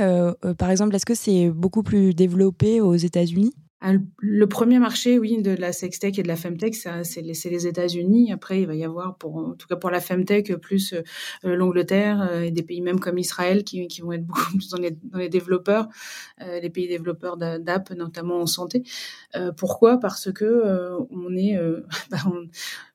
par 0.57 0.69
exemple, 0.69 0.95
est-ce 0.95 1.05
que 1.05 1.15
c'est 1.15 1.49
beaucoup 1.49 1.83
plus 1.83 2.13
développé 2.19 2.81
aux 2.81 2.95
États-Unis? 2.95 3.53
Ah, 3.81 3.93
le 4.17 4.45
premier 4.45 4.77
marché, 4.77 5.17
oui, 5.19 5.41
de 5.41 5.51
la 5.51 5.71
sextech 5.71 6.19
et 6.19 6.23
de 6.23 6.27
la 6.27 6.35
femtech, 6.35 6.75
c'est 6.75 7.21
les, 7.21 7.31
les 7.45 7.65
États-Unis. 7.65 8.33
Après, 8.33 8.59
il 8.59 8.67
va 8.67 8.75
y 8.75 8.83
avoir, 8.83 9.15
en 9.23 9.53
tout 9.53 9.67
cas 9.69 9.77
pour 9.77 9.89
la 9.89 10.01
femtech, 10.01 10.53
plus 10.57 10.93
euh, 10.93 11.55
l'Angleterre 11.55 12.21
euh, 12.21 12.41
et 12.41 12.51
des 12.51 12.61
pays 12.61 12.81
même 12.81 12.99
comme 12.99 13.17
Israël 13.17 13.63
qui, 13.63 13.87
vont 14.01 14.11
être 14.11 14.25
beaucoup 14.27 14.51
plus 14.51 14.67
dans 14.67 14.79
les, 14.79 14.91
dans 15.03 15.19
les 15.19 15.29
développeurs, 15.29 15.87
euh, 16.41 16.59
les 16.59 16.69
pays 16.69 16.89
développeurs 16.89 17.37
d'app, 17.37 17.91
notamment 17.91 18.41
en 18.41 18.47
santé. 18.47 18.83
pourquoi? 19.55 19.97
Parce 19.97 20.29
que 20.33 20.97
on 21.09 21.37
est, 21.37 21.57
bah, 22.11 22.17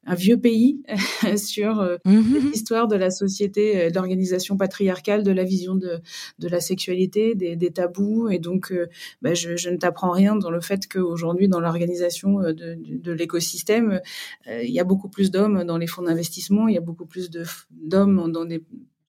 un 0.06 0.14
vieux 0.14 0.38
pays 0.38 0.82
sur 1.37 1.80
euh, 1.80 1.96
mmh 2.04 2.23
l'histoire 2.52 2.88
de 2.88 2.96
la 2.96 3.11
société, 3.11 3.80
euh, 3.80 3.90
de 3.90 3.94
l'organisation 3.94 4.56
patriarcale, 4.56 5.23
de 5.23 5.32
la 5.32 5.44
vision 5.44 5.75
de, 5.75 6.00
de 6.38 6.49
la 6.49 6.61
sexualité, 6.61 7.34
des, 7.34 7.56
des 7.56 7.70
tabous. 7.70 8.28
Et 8.28 8.38
donc, 8.38 8.73
euh, 8.73 8.88
bah, 9.23 9.34
je, 9.34 9.56
je, 9.56 9.70
ne 9.70 9.76
t'apprends 9.76 10.11
rien 10.11 10.37
dans 10.37 10.50
le 10.50 10.61
fait 10.61 10.87
qu'aujourd'hui, 10.88 11.49
dans 11.49 11.61
l'organisation 11.61 12.40
de, 12.40 12.52
de, 12.52 12.76
de 12.78 13.12
l'écosystème, 13.12 14.00
il 14.46 14.70
y 14.70 14.80
a 14.80 14.84
beaucoup 14.84 15.08
plus 15.08 15.30
d'hommes 15.30 15.64
dans 15.64 15.78
les 15.78 15.87
fonds 15.87 16.02
d'investissement, 16.02 16.68
il 16.68 16.75
y 16.75 16.78
a 16.78 16.82
beaucoup 16.82 17.06
plus 17.06 17.30
d'hommes 17.70 18.30
dans 18.30 18.44
des 18.44 18.62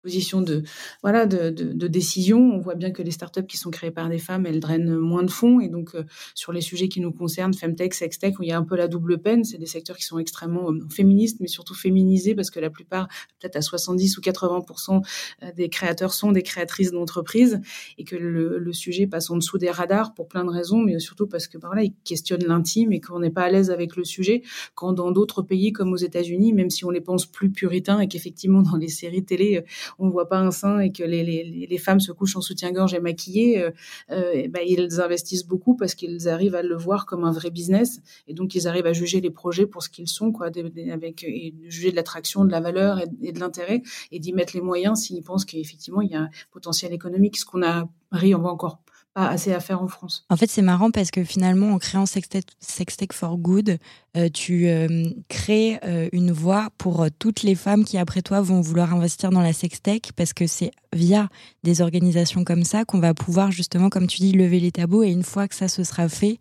position 0.02 0.42
de 0.42 0.64
voilà 1.02 1.26
de, 1.26 1.50
de, 1.50 1.74
de, 1.74 1.88
décision. 1.88 2.40
On 2.40 2.60
voit 2.60 2.76
bien 2.76 2.92
que 2.92 3.02
les 3.02 3.12
startups 3.12 3.46
qui 3.46 3.58
sont 3.58 3.70
créées 3.70 3.92
par 3.92 4.10
des 4.10 4.18
femmes, 4.18 4.46
elles 4.46 4.60
drainent 4.60 4.96
moins 4.96 5.24
de 5.24 5.32
fonds. 5.32 5.60
Et 5.60 5.68
donc 5.68 5.96
euh, 5.96 6.04
sur 6.36 6.54
les 6.54 6.62
sujets 6.62 6.88
qui 6.88 7.02
nous 7.02 7.12
concernent, 7.12 7.54
femtech, 7.54 7.94
sextech, 7.94 8.40
où 8.40 8.44
il 8.44 8.50
y 8.50 8.52
a 8.52 8.58
un 8.58 8.64
peu 8.64 8.76
la 8.76 8.88
double 8.88 9.20
peine, 9.20 9.44
c'est 9.44 9.58
des 9.58 9.66
secteurs 9.66 9.98
qui 9.98 10.04
sont 10.04 10.20
extrêmement 10.20 10.72
euh, 10.72 10.80
féministes, 10.90 11.40
mais 11.42 11.48
surtout 11.48 11.74
féminisés 11.74 12.34
parce 12.34 12.50
que 12.50 12.60
la 12.60 12.70
plupart, 12.70 13.08
peut-être 13.40 13.58
à 13.58 13.62
70 13.62 14.18
ou 14.18 14.22
80 14.22 14.64
euh, 15.44 15.52
des 15.56 15.70
créateurs 15.70 16.14
sont 16.14 16.32
des 16.32 16.44
créatrices 16.44 16.92
d'entreprises 16.92 17.60
et 17.98 18.04
que 18.04 18.16
le, 18.16 18.58
le, 18.58 18.74
sujet 18.74 19.08
passe 19.08 19.30
en 19.30 19.36
dessous 19.36 19.58
des 19.58 19.72
radars 19.72 20.14
pour 20.14 20.28
plein 20.28 20.46
de 20.46 20.50
raisons, 20.50 20.78
mais 20.78 21.00
surtout 21.00 21.28
parce 21.28 21.48
que 21.48 21.58
par 21.58 21.76
là 21.76 21.84
ils 21.84 21.94
questionnent 22.06 22.46
l'intime 22.46 22.94
et 22.94 23.02
qu'on 23.02 23.20
n'est 23.20 23.30
pas 23.30 23.44
à 23.44 23.50
l'aise 23.50 23.72
avec 23.72 23.96
le 23.98 24.06
sujet. 24.06 24.44
Quand 24.76 24.94
dans 24.94 25.12
d'autres 25.12 25.42
pays 25.42 25.74
comme 25.74 25.92
aux 25.92 25.98
États-Unis, 25.98 26.54
même 26.54 26.70
si 26.70 26.86
on 26.86 26.90
les 26.90 27.02
pense 27.02 27.26
plus 27.26 27.52
puritains 27.52 28.00
et 28.00 28.08
qu'effectivement 28.08 28.62
dans 28.62 28.78
les 28.78 28.88
séries 28.88 29.26
télé 29.26 29.64
on 29.98 30.10
voit 30.10 30.30
pas 30.30 30.40
un 30.40 30.52
sein 30.52 30.80
et 30.80 30.92
que 30.92 31.04
les, 31.04 31.24
les, 31.24 31.68
les 31.70 31.78
femmes 31.78 32.00
se 32.00 32.12
couchent 32.12 32.36
en 32.36 32.42
soutien-gorge 32.42 32.94
et 32.94 33.00
maquillées, 33.00 33.64
euh, 34.12 34.48
ben, 34.50 34.62
ils 34.66 35.02
investissent 35.02 35.46
beaucoup 35.46 35.76
parce 35.76 35.96
qu'ils 35.96 36.30
arrivent 36.30 36.56
à 36.56 36.64
le 36.64 36.76
voir 36.76 37.06
comme 37.06 37.24
un 37.24 37.32
vrai 37.32 37.50
business. 37.50 38.02
Et 38.28 38.34
donc 38.34 38.56
ils 38.56 38.68
arrivent 38.68 38.88
à 38.88 38.94
juger 38.94 39.22
les 39.22 39.32
projets 39.32 39.66
pour 39.66 39.84
ce 39.84 39.90
qu'ils 39.90 40.08
sont, 40.08 40.32
quoi, 40.32 40.48
avec 40.92 41.24
et 41.24 41.54
juger 41.68 41.92
de 41.92 41.96
l'attraction, 41.96 42.46
de 42.46 42.52
la 42.52 42.60
valeur 42.60 43.00
et, 43.22 43.32
de 43.32 43.40
l'intérêt 43.40 43.82
et 44.12 44.20
d'y 44.20 44.34
mettre 44.34 44.56
les 44.56 44.62
moyens 44.62 45.00
s'ils 45.00 45.24
pensent 45.24 45.46
qu'effectivement 45.46 46.02
il 46.02 46.12
y 46.12 46.16
a 46.16 46.22
un 46.22 46.30
potentiel 46.52 46.94
économique, 46.94 47.38
ce 47.38 47.46
qu'on 47.46 47.64
a 47.64 47.88
Paris, 48.10 48.34
on 48.36 48.42
va 48.42 48.50
encore 48.50 48.82
pas 49.14 49.28
assez 49.28 49.54
à 49.54 49.60
faire 49.60 49.82
en 49.82 49.88
France. 49.88 50.26
En 50.30 50.38
fait, 50.38 50.50
c'est 50.50 50.62
marrant 50.62 50.92
parce 50.92 51.12
que 51.12 51.24
finalement, 51.24 51.74
en 51.74 51.80
créant 51.80 52.06
Sextech, 52.06 53.14
for 53.14 53.38
Good, 53.38 53.78
euh, 54.18 54.30
tu 54.30 54.68
euh, 54.68 55.10
crées 55.28 55.80
euh, 55.84 56.10
une 56.12 56.32
voie 56.32 56.70
pour 56.78 57.06
toutes 57.20 57.44
les 57.44 57.56
femmes 57.56 57.86
qui, 57.86 57.98
après 57.98 58.22
toi, 58.22 58.42
vont 58.42 58.62
vouloir 58.62 58.94
investir 58.94 59.30
dans 59.30 59.42
la 59.42 59.54
sextech 59.54 60.12
parce 60.16 60.34
que 60.34 60.48
c'est 60.48 60.72
via 60.94 61.30
des 61.64 61.82
organisations 61.82 62.44
comme 62.44 62.64
ça 62.64 62.86
qu'on 62.86 63.00
va 63.00 63.14
pouvoir 63.14 63.52
justement, 63.52 63.90
comme 63.90 64.08
tu 64.08 64.20
dis, 64.20 64.32
lever 64.32 64.60
les 64.60 64.72
tabous 64.72 65.04
et 65.04 65.10
une 65.10 65.24
fois 65.24 65.48
que 65.48 65.56
ça 65.56 65.68
se 65.68 65.84
sera 65.84 66.10
fait, 66.10 66.40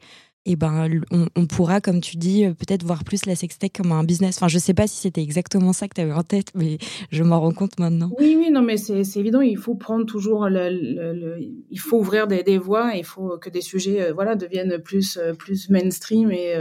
et 0.49 0.57
ben 0.57 0.89
on, 1.11 1.47
pourra, 1.47 1.83
comme 1.83 2.01
tu 2.01 2.17
dis, 2.17 2.47
euh, 2.47 2.55
peut-être 2.55 2.83
voir 2.83 3.05
plus 3.05 3.27
la 3.27 3.37
sextech 3.37 3.75
comme 3.77 3.93
un 3.93 4.03
business. 4.03 4.39
Enfin, 4.39 4.49
je 4.49 4.59
sais 4.59 4.73
pas 4.73 4.87
si 4.87 4.97
c'était 4.97 5.21
exactement 5.21 5.75
ça 5.75 5.89
que 5.89 5.95
tu 5.95 6.01
avais 6.01 6.13
en 6.13 6.23
tête, 6.23 6.53
mais 6.55 6.79
je 7.11 7.23
m'en 7.23 7.39
rends 7.39 7.53
compte 7.53 7.79
maintenant. 7.79 8.11
Oui, 8.19 8.35
oui, 8.39 8.51
non, 8.51 8.63
mais 8.63 8.79
c'est 8.79 9.03
évident. 9.17 9.43
Il 9.43 9.59
faut 9.59 9.75
prendre 9.75 10.07
toujours 10.07 10.49
le, 10.49 11.39
il 11.71 11.79
faut 11.79 11.99
ouvrir 11.99 12.29
des, 12.29 12.43
des, 12.43 12.57
voies. 12.57 12.95
Il 12.95 13.05
faut 13.05 13.37
que 13.37 13.51
des 13.51 13.61
sujets, 13.61 14.01
euh, 14.01 14.13
voilà, 14.15 14.37
deviennent 14.37 14.79
plus 14.79 15.19
euh, 15.19 15.35
plus 15.35 15.69
mainstream 15.69 16.31
et 16.31 16.55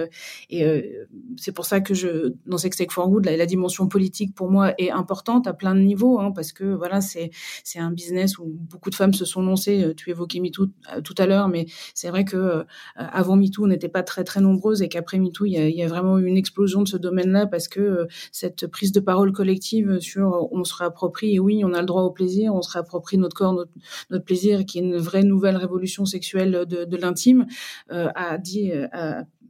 c'est 1.38 1.54
pour 1.54 1.66
ça 1.66 1.80
que 1.80 1.94
je 1.94 2.34
dans 2.46 2.58
Sextech 2.58 2.92
for 2.92 3.10
Good, 3.10 3.26
la, 3.26 3.38
la, 3.38 3.46
dimension 3.46 3.88
politique 3.88 4.36
pour 4.36 4.52
moi 4.52 4.74
est 4.78 4.92
importante 4.92 5.48
à 5.48 5.54
plein 5.54 5.74
de 5.74 5.80
niveaux, 5.80 6.20
hein, 6.20 6.32
parce 6.36 6.52
que 6.52 6.66
voilà, 6.66 7.00
c'est 7.00 7.30
c'est 7.64 7.80
un 7.80 7.92
business 7.92 8.38
où 8.38 8.46
beaucoup 8.46 8.90
de 8.90 8.96
femmes 8.96 9.14
se 9.14 9.24
sont 9.24 9.42
lancées. 9.42 9.94
Tu 9.96 10.10
évoquais 10.10 10.42
MeToo 10.42 10.68
tout 11.06 11.16
à 11.18 11.26
l'heure, 11.26 11.48
mais 11.48 11.68
c'est 11.94 12.10
vrai 12.10 12.26
que 12.26 12.66
avant 12.96 13.38
MeToo, 13.38 13.66
on 13.66 13.77
n'étaient 13.78 13.88
pas 13.88 14.04
très 14.04 14.24
très 14.24 14.42
nombreuses 14.42 14.82
et 14.82 14.90
qu'après 14.90 15.20
MeToo, 15.20 15.46
il 15.46 15.54
y, 15.54 15.84
a, 15.84 15.88
vraiment 15.88 16.18
eu 16.18 16.26
une 16.26 16.38
explosion 16.38 16.82
de 16.82 16.88
ce 16.88 16.98
domaine-là 16.98 17.48
parce 17.48 17.68
que 17.68 17.80
euh, 17.80 18.06
cette 18.32 18.68
prise 18.68 18.92
de 18.92 19.00
parole 19.00 19.32
collective 19.32 20.00
sur 20.00 20.34
euh, 20.34 20.48
on 20.52 20.64
se 20.64 20.76
réapproprie 20.76 21.36
et 21.36 21.40
oui, 21.40 21.64
on 21.64 21.74
a 21.74 21.80
le 21.80 21.86
droit 21.86 22.04
au 22.04 22.12
plaisir, 22.12 22.54
on 22.54 22.62
se 22.62 22.72
réapproprie 22.72 23.18
notre 23.18 23.36
corps, 23.36 23.54
notre, 23.54 24.26
plaisir, 24.26 24.66
qui 24.66 24.80
est 24.80 24.82
une 24.82 24.98
vraie 24.98 25.24
nouvelle 25.24 25.56
révolution 25.56 26.06
sexuelle 26.06 26.66
de, 26.68 26.86
de 26.86 26.98
l'intime, 26.98 27.46
euh, 27.92 28.10
a 28.16 28.38
dit, 28.38 28.72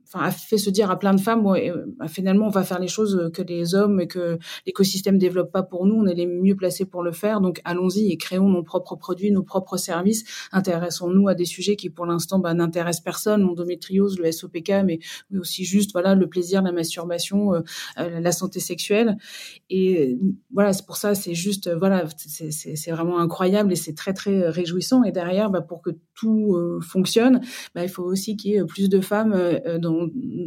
enfin, 0.08 0.26
a 0.26 0.32
fait 0.32 0.58
se 0.58 0.70
dire 0.70 0.90
à 0.90 0.98
plein 0.98 1.14
de 1.14 1.20
femmes, 1.20 1.46
euh, 1.48 1.86
bah, 1.98 2.08
finalement, 2.08 2.48
on 2.48 2.50
va 2.50 2.64
faire 2.64 2.80
les 2.80 2.88
choses 2.88 3.30
que 3.34 3.42
les 3.42 3.76
hommes 3.76 4.00
et 4.00 4.08
que 4.08 4.38
l'écosystème 4.66 5.18
développe 5.18 5.52
pas 5.52 5.64
pour 5.64 5.86
nous. 5.86 5.96
On 5.96 6.06
est 6.06 6.14
les 6.14 6.26
mieux 6.26 6.56
placés 6.56 6.86
pour 6.86 7.04
le 7.04 7.12
faire. 7.12 7.42
Donc, 7.42 7.62
allons-y 7.66 8.12
et 8.12 8.18
créons 8.18 8.50
nos 8.50 8.64
propres 8.64 8.96
produits, 8.96 9.32
nos 9.32 9.44
propres 9.44 9.78
services. 9.78 10.24
Intéressons-nous 10.52 11.28
à 11.28 11.36
des 11.36 11.46
sujets 11.46 11.76
qui, 11.76 11.90
pour 11.90 12.06
l'instant, 12.06 12.40
bah, 12.40 12.54
n'intéressent 12.54 13.04
personne. 13.04 13.42
L'endométriose, 13.42 14.20
le 14.20 14.32
SOPK, 14.32 14.72
mais 14.86 15.00
aussi 15.38 15.66
juste, 15.66 15.92
voilà, 15.92 16.16
le 16.16 16.28
plaisir, 16.28 16.62
la 16.62 16.72
masturbation, 16.72 17.54
euh, 17.54 17.62
euh, 18.00 18.20
la 18.20 18.32
santé 18.32 18.60
sexuelle. 18.60 19.18
Et 19.70 20.18
voilà, 20.52 20.74
c'est 20.74 20.86
pour 20.86 20.98
ça, 20.98 21.16
c'est 21.16 21.36
juste, 21.36 21.70
voilà, 21.74 22.06
c'est 22.18 22.92
vraiment 22.92 23.20
incroyable 23.20 23.72
et 23.72 23.76
c'est 23.76 23.94
très, 23.94 24.14
très 24.14 24.48
réjouissant. 24.50 25.04
Et 25.04 25.12
derrière, 25.12 25.50
bah, 25.50 25.62
pour 25.62 25.82
que 25.82 25.92
tout 26.18 26.58
fonctionne, 26.82 27.42
bah, 27.76 27.84
il 27.84 27.90
faut 27.90 28.04
aussi 28.04 28.38
qu'il 28.38 28.52
y 28.52 28.56
ait 28.56 28.66
plus 28.66 28.90
de 28.90 29.00
femmes 29.02 29.60
dans 29.80 29.98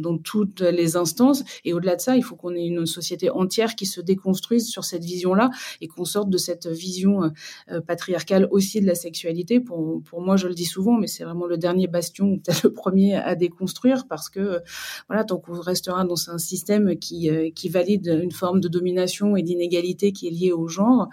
dans, 0.01 0.17
toutes 0.17 0.61
les 0.61 0.95
instances. 0.95 1.43
Et 1.65 1.73
au-delà 1.73 1.95
de 1.95 2.01
ça, 2.01 2.15
il 2.15 2.23
faut 2.23 2.35
qu'on 2.35 2.55
ait 2.55 2.65
une 2.65 2.85
société 2.85 3.29
entière 3.29 3.75
qui 3.75 3.85
se 3.85 4.01
déconstruise 4.01 4.67
sur 4.67 4.83
cette 4.83 5.03
vision-là 5.03 5.49
et 5.79 5.87
qu'on 5.87 6.05
sorte 6.05 6.29
de 6.29 6.37
cette 6.37 6.67
vision 6.67 7.31
euh, 7.69 7.81
patriarcale 7.81 8.47
aussi 8.51 8.81
de 8.81 8.87
la 8.87 8.95
sexualité. 8.95 9.59
Pour, 9.59 10.01
pour 10.03 10.21
moi, 10.21 10.37
je 10.37 10.47
le 10.47 10.53
dis 10.53 10.65
souvent, 10.65 10.97
mais 10.97 11.07
c'est 11.07 11.23
vraiment 11.23 11.45
le 11.45 11.57
dernier 11.57 11.87
bastion, 11.87 12.37
peut-être 12.37 12.63
le 12.63 12.73
premier 12.73 13.15
à 13.15 13.35
déconstruire 13.35 14.07
parce 14.07 14.29
que, 14.29 14.59
voilà, 15.07 15.23
tant 15.23 15.37
qu'on 15.37 15.59
restera 15.59 16.03
dans 16.05 16.29
un 16.29 16.37
système 16.37 16.97
qui, 16.97 17.29
euh, 17.29 17.49
qui 17.53 17.69
valide 17.69 18.19
une 18.23 18.31
forme 18.31 18.59
de 18.59 18.67
domination 18.67 19.35
et 19.35 19.43
d'inégalité 19.43 20.11
qui 20.11 20.27
est 20.27 20.31
liée 20.31 20.51
au 20.51 20.67
genre, 20.67 21.07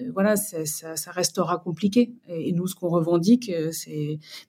euh, 0.00 0.10
voilà, 0.12 0.36
ça, 0.36 0.64
ça, 0.64 1.10
restera 1.10 1.58
compliqué. 1.58 2.12
Et, 2.28 2.52
nous, 2.52 2.66
ce 2.66 2.74
qu'on 2.74 2.88
revendique, 2.88 3.50
c'est, 3.72 3.95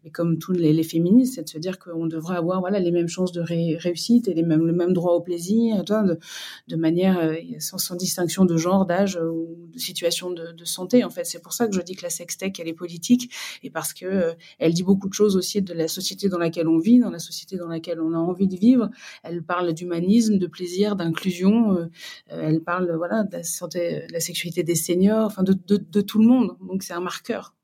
mais 0.03 0.11
comme 0.11 0.37
tous 0.37 0.51
les, 0.51 0.83
féministes, 0.83 1.35
c'est 1.35 1.43
de 1.43 1.49
se 1.49 1.57
dire 1.57 1.79
qu'on 1.79 2.07
devrait 2.07 2.37
avoir, 2.37 2.59
voilà, 2.59 2.79
les 2.79 2.91
mêmes 2.91 3.07
chances 3.07 3.31
de 3.31 3.41
réussite 3.41 4.27
et 4.27 4.33
les 4.33 4.43
mêmes, 4.43 4.65
le 4.65 4.73
même 4.73 4.93
droit 4.93 5.13
au 5.13 5.21
plaisir, 5.21 5.83
de, 5.83 6.75
manière 6.75 7.19
euh, 7.19 7.35
sans, 7.59 7.95
distinction 7.95 8.45
de 8.45 8.57
genre, 8.57 8.85
d'âge 8.85 9.17
euh, 9.17 9.29
ou 9.29 9.67
de 9.73 9.79
situation 9.79 10.31
de, 10.31 10.53
santé. 10.65 11.03
En 11.03 11.09
fait, 11.09 11.25
c'est 11.25 11.41
pour 11.41 11.53
ça 11.53 11.67
que 11.67 11.75
je 11.75 11.81
dis 11.81 11.95
que 11.95 12.03
la 12.03 12.09
sextech 12.09 12.59
elle 12.59 12.67
est 12.67 12.73
politique 12.73 13.33
et 13.63 13.69
parce 13.69 13.93
que 13.93 14.05
euh, 14.05 14.33
elle 14.59 14.73
dit 14.73 14.83
beaucoup 14.83 15.07
de 15.07 15.13
choses 15.13 15.37
aussi 15.37 15.61
de 15.61 15.73
la 15.73 15.87
société 15.87 16.29
dans 16.29 16.37
laquelle 16.37 16.67
on 16.67 16.77
vit, 16.77 16.99
dans 16.99 17.09
la 17.09 17.19
société 17.19 17.57
dans 17.57 17.67
laquelle 17.67 18.01
on 18.01 18.13
a 18.13 18.17
envie 18.17 18.47
de 18.47 18.57
vivre. 18.57 18.89
Elle 19.23 19.43
parle 19.43 19.73
d'humanisme, 19.73 20.37
de 20.37 20.47
plaisir, 20.47 20.95
d'inclusion. 20.95 21.89
elle 22.27 22.61
parle 22.61 22.93
voilà 22.95 23.23
de 23.23 23.37
la 23.37 23.43
santé, 23.43 24.05
de 24.07 24.13
la 24.13 24.19
sexualité 24.19 24.63
des 24.63 24.75
seniors, 24.75 25.25
enfin 25.25 25.43
de, 25.43 25.55
de 25.67 26.01
tout 26.01 26.19
le 26.19 26.27
monde. 26.27 26.57
Donc 26.67 26.83
c'est 26.83 26.93
un 26.93 27.01
marqueur. 27.01 27.56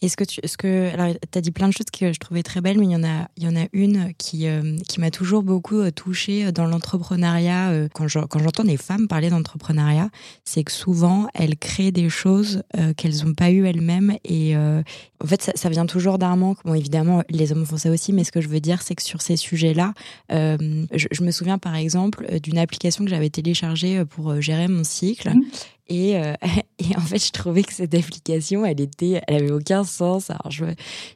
Est-ce 0.00 0.16
que 0.16 0.24
tu, 0.24 0.40
est-ce 0.42 0.56
que, 0.56 0.92
alors, 0.92 1.14
as 1.34 1.40
dit 1.40 1.50
plein 1.50 1.66
de 1.66 1.72
choses 1.72 1.86
que 1.92 2.12
je 2.12 2.18
trouvais 2.18 2.42
très 2.42 2.60
belles, 2.60 2.78
mais 2.78 2.86
il 2.86 2.92
y 2.92 2.96
en 2.96 3.04
a, 3.04 3.28
il 3.36 3.42
y 3.42 3.48
en 3.48 3.56
a 3.56 3.66
une 3.72 4.12
qui, 4.16 4.46
euh, 4.46 4.76
qui 4.86 5.00
m'a 5.00 5.10
toujours 5.10 5.42
beaucoup 5.42 5.78
euh, 5.78 5.90
touchée 5.90 6.46
euh, 6.46 6.52
dans 6.52 6.66
l'entrepreneuriat. 6.66 7.88
quand, 7.92 8.06
quand 8.28 8.38
j'entends 8.38 8.64
des 8.64 8.76
femmes 8.76 9.08
parler 9.08 9.30
d'entrepreneuriat, 9.30 10.10
c'est 10.44 10.62
que 10.62 10.72
souvent 10.72 11.26
elles 11.34 11.56
créent 11.56 11.92
des 11.92 12.08
choses 12.08 12.62
qu'elles 12.96 13.24
n'ont 13.24 13.34
pas 13.34 13.50
eu 13.50 13.66
elles-mêmes 13.66 14.16
et 14.24 14.56
en 14.56 15.26
fait 15.26 15.42
ça, 15.42 15.52
ça, 15.54 15.68
vient 15.68 15.86
toujours 15.86 16.18
d'un 16.18 16.36
manque. 16.36 16.58
Bon, 16.64 16.74
évidemment, 16.74 17.22
les 17.28 17.52
hommes 17.52 17.66
font 17.66 17.76
ça 17.76 17.90
aussi, 17.90 18.12
mais 18.12 18.24
ce 18.24 18.32
que 18.32 18.40
je 18.40 18.48
veux 18.48 18.60
dire, 18.60 18.82
c'est 18.82 18.94
que 18.94 19.02
sur 19.02 19.22
ces 19.22 19.36
sujets-là, 19.36 19.94
je, 20.30 21.22
me 21.22 21.30
souviens 21.30 21.58
par 21.58 21.74
exemple 21.74 22.40
d'une 22.40 22.58
application 22.58 23.04
que 23.04 23.10
j'avais 23.10 23.30
téléchargée 23.30 24.04
pour 24.04 24.40
gérer 24.40 24.68
mon 24.68 24.84
cycle. 24.84 25.30
Mmh. 25.30 25.42
Et, 25.88 26.16
euh, 26.16 26.34
et 26.78 26.96
en 26.96 27.00
fait, 27.00 27.24
je 27.24 27.32
trouvais 27.32 27.62
que 27.62 27.72
cette 27.72 27.94
application, 27.94 28.64
elle 28.64 28.80
était, 28.80 29.20
elle 29.26 29.42
avait 29.42 29.52
aucun 29.52 29.84
sens. 29.84 30.30
Alors, 30.30 30.50
je, 30.50 30.64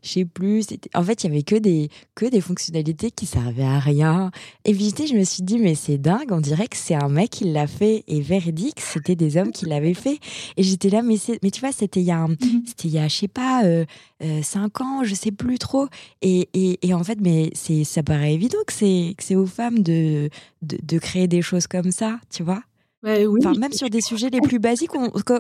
je 0.03 0.09
sais 0.09 0.25
plus. 0.25 0.67
En 0.95 1.03
fait, 1.03 1.25
il 1.25 1.29
y 1.29 1.33
avait 1.33 1.43
que 1.43 1.57
des, 1.57 1.89
que 2.15 2.27
des 2.27 2.41
fonctionnalités 2.41 3.11
qui 3.11 3.27
servaient 3.27 3.63
à 3.63 3.79
rien. 3.79 4.31
Et 4.65 4.75
puis, 4.75 4.93
je 5.07 5.15
me 5.15 5.25
suis 5.25 5.43
dit, 5.43 5.59
mais 5.59 5.75
c'est 5.75 5.99
dingue. 5.99 6.31
On 6.31 6.41
dirait 6.41 6.69
que 6.69 6.77
c'est 6.77 6.95
un 6.95 7.09
mec 7.09 7.31
qui 7.31 7.45
l'a 7.45 7.67
fait. 7.67 8.05
Et 8.09 8.21
véridique, 8.21 8.81
c'était 8.81 9.17
des 9.17 9.37
hommes 9.37 9.53
qui 9.53 9.67
l'avaient 9.67 9.95
fait. 9.95 10.19
Et 10.57 10.63
j'étais 10.63 10.89
là, 10.89 11.03
mais 11.03 11.17
mais 11.43 11.51
tu 11.51 11.61
vois, 11.61 11.73
c'était 11.73 12.01
il 12.01 12.07
y 12.07 12.11
a, 12.11 12.27
mhm. 12.27 12.39
c'était 12.67 12.89
il 12.89 12.95
y 12.95 12.99
a, 12.99 13.09
je 13.09 13.17
sais 13.17 13.29
pas, 13.29 13.65
euh, 13.65 13.85
euh, 14.23 14.43
cinq 14.43 14.81
ans, 14.81 15.05
je 15.05 15.15
sais 15.15 15.33
plus 15.33 15.59
trop. 15.59 15.89
Et, 16.21 16.49
et, 16.55 16.87
et 16.87 16.95
en 16.95 17.05
fait, 17.05 17.19
mais 17.21 17.51
c'est, 17.55 17.85
ça 17.85 18.03
paraît 18.03 18.35
évident 18.35 18.59
que 18.67 18.73
c'est, 18.73 19.15
que 19.17 19.25
c'est 19.25 19.37
aux 19.37 19.47
femmes 19.47 19.81
de, 19.81 20.31
de, 20.63 20.79
de 20.83 20.99
créer 20.99 21.29
des 21.29 21.43
choses 21.43 21.67
comme 21.67 21.91
ça, 21.91 22.19
tu 22.31 22.43
vois. 22.43 22.63
Oui. 23.05 23.41
Enfin, 23.41 23.59
même 23.59 23.73
sur 23.73 23.91
des 23.91 24.01
sujets 24.01 24.31
les 24.31 24.41
plus 24.41 24.59
basiques, 24.59 24.93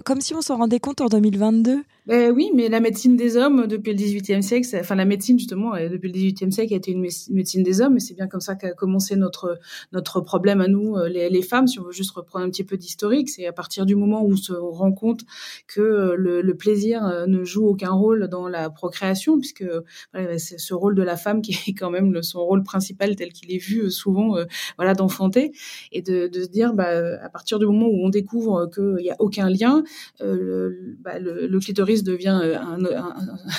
comme 0.05 0.21
si 0.21 0.35
on 0.35 0.43
s'en 0.43 0.57
rendait 0.57 0.81
compte 0.81 1.01
en 1.01 1.07
2022. 1.07 1.83
Ben 2.05 2.33
oui, 2.33 2.51
mais 2.53 2.69
la 2.69 2.81
médecine 2.81 3.17
des 3.17 3.37
hommes 3.37 3.69
depuis 3.69 3.93
le 3.93 3.97
XVIIIe 3.97 4.43
siècle, 4.43 4.67
enfin 4.75 4.97
la 4.97 5.05
médecine 5.05 5.39
justement 5.39 5.77
euh, 5.77 5.89
depuis 5.89 6.09
le 6.09 6.15
XVIIIe 6.15 6.51
siècle 6.51 6.75
a 6.75 6.77
été 6.77 6.91
une 6.91 7.07
médecine 7.31 7.63
des 7.63 7.81
hommes, 7.81 7.97
et 7.97 8.01
c'est 8.01 8.15
bien 8.15 8.27
comme 8.27 8.41
ça 8.41 8.57
qu'a 8.57 8.73
commencé 8.73 9.15
notre 9.15 9.61
notre 9.93 10.21
problème 10.21 10.61
à 10.61 10.67
nous 10.67 10.97
euh, 10.97 11.09
les, 11.09 11.31
les, 11.31 11.43
femmes. 11.43 11.69
Si 11.69 11.79
on 11.79 11.85
veut 11.85 11.93
juste 11.93 12.11
reprendre 12.11 12.45
un 12.45 12.51
petit 12.51 12.65
peu 12.65 12.77
d'historique, 12.77 13.29
c'est 13.29 13.47
à 13.47 13.53
partir 13.53 13.87
du 13.87 13.95
moment 13.95 14.21
où 14.25 14.33
on 14.33 14.37
se 14.37 14.53
rend 14.53 14.91
compte 14.91 15.21
que 15.69 15.81
euh, 15.81 16.17
le, 16.17 16.43
le, 16.43 16.57
plaisir 16.57 17.25
ne 17.29 17.45
joue 17.45 17.69
aucun 17.69 17.93
rôle 17.93 18.27
dans 18.27 18.49
la 18.49 18.69
procréation, 18.69 19.39
puisque 19.39 19.65
voilà, 20.13 20.39
c'est 20.41 20.59
ce 20.59 20.75
rôle 20.75 20.97
de 20.97 21.03
la 21.03 21.17
femme 21.17 21.41
qui 21.43 21.53
est 21.53 21.75
quand 21.75 21.91
même 21.91 22.21
son 22.25 22.45
rôle 22.45 22.65
principal 22.65 23.15
tel 23.15 23.33
qu'il 23.33 23.53
est 23.53 23.65
vu 23.65 23.93
souvent, 23.93 24.37
voilà, 24.77 24.95
d'enfanter, 24.95 25.53
et 25.93 26.03
de, 26.03 26.27
de, 26.27 26.43
se 26.43 26.49
dire, 26.49 26.75
bah, 26.75 26.91
à 27.23 27.29
partir 27.29 27.61
du 27.61 27.67
moment 27.67 27.87
où 27.87 28.05
on 28.05 28.09
découvre 28.09 28.69
qu'il 28.75 29.05
n'y 29.05 29.11
a 29.11 29.17
aucun 29.21 29.49
lien, 29.49 29.85
bah, 30.21 31.19
le, 31.21 31.47
le 31.47 31.59
clitoris 31.61 31.92
devient 32.01 32.41
euh, 32.43 32.57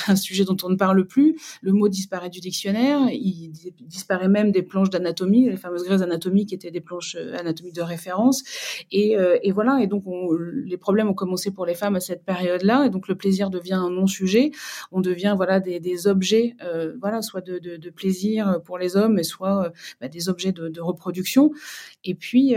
un, 0.08 0.16
sujet 0.16 0.44
dont 0.44 0.58
on 0.64 0.70
ne 0.70 0.76
parle 0.76 1.06
plus. 1.06 1.36
Le 1.62 1.72
mot 1.72 1.88
disparaît 1.88 2.30
du 2.30 2.40
dictionnaire. 2.40 3.00
Il 3.12 3.52
disparaît 3.82 4.28
même 4.28 4.52
des 4.52 4.64
planches 4.64 4.90
d'anatomie, 4.90 5.50
les 5.50 5.58
fameuses 5.58 5.84
grèves 5.84 6.02
anatomiques 6.02 6.50
qui 6.50 6.56
étaient 6.56 6.72
des 6.72 6.82
planches 6.82 7.16
euh, 7.16 7.38
anatomiques 7.38 7.76
de 7.76 7.82
référence. 7.82 8.44
Et, 8.92 9.18
euh, 9.18 9.38
et 9.44 9.52
voilà. 9.52 9.80
Et 9.82 9.88
donc, 9.88 10.04
les 10.66 10.78
problèmes 10.78 11.10
ont 11.10 11.14
commencé 11.14 11.52
pour 11.52 11.66
les 11.66 11.76
femmes 11.76 11.96
à 11.96 12.00
cette 12.00 12.26
période-là. 12.26 12.86
Et 12.86 12.90
donc, 12.90 13.08
le 13.08 13.16
plaisir 13.16 13.50
devient 13.50 13.74
un 13.74 13.90
non-sujet. 13.90 14.52
On 14.92 15.02
devient 15.02 15.34
voilà 15.36 15.60
des, 15.60 16.08
objets, 16.08 16.56
voilà, 17.00 17.22
soit 17.22 17.42
de, 17.42 17.90
plaisir 17.90 18.60
pour 18.66 18.78
les 18.78 18.98
hommes, 18.98 19.14
mais 19.14 19.24
soit 19.24 19.72
bah, 20.02 20.08
des 20.08 20.30
objets 20.30 20.52
de, 20.52 20.68
de, 20.70 20.82
reproduction. 20.82 21.52
Et 22.04 22.16
puis, 22.16 22.56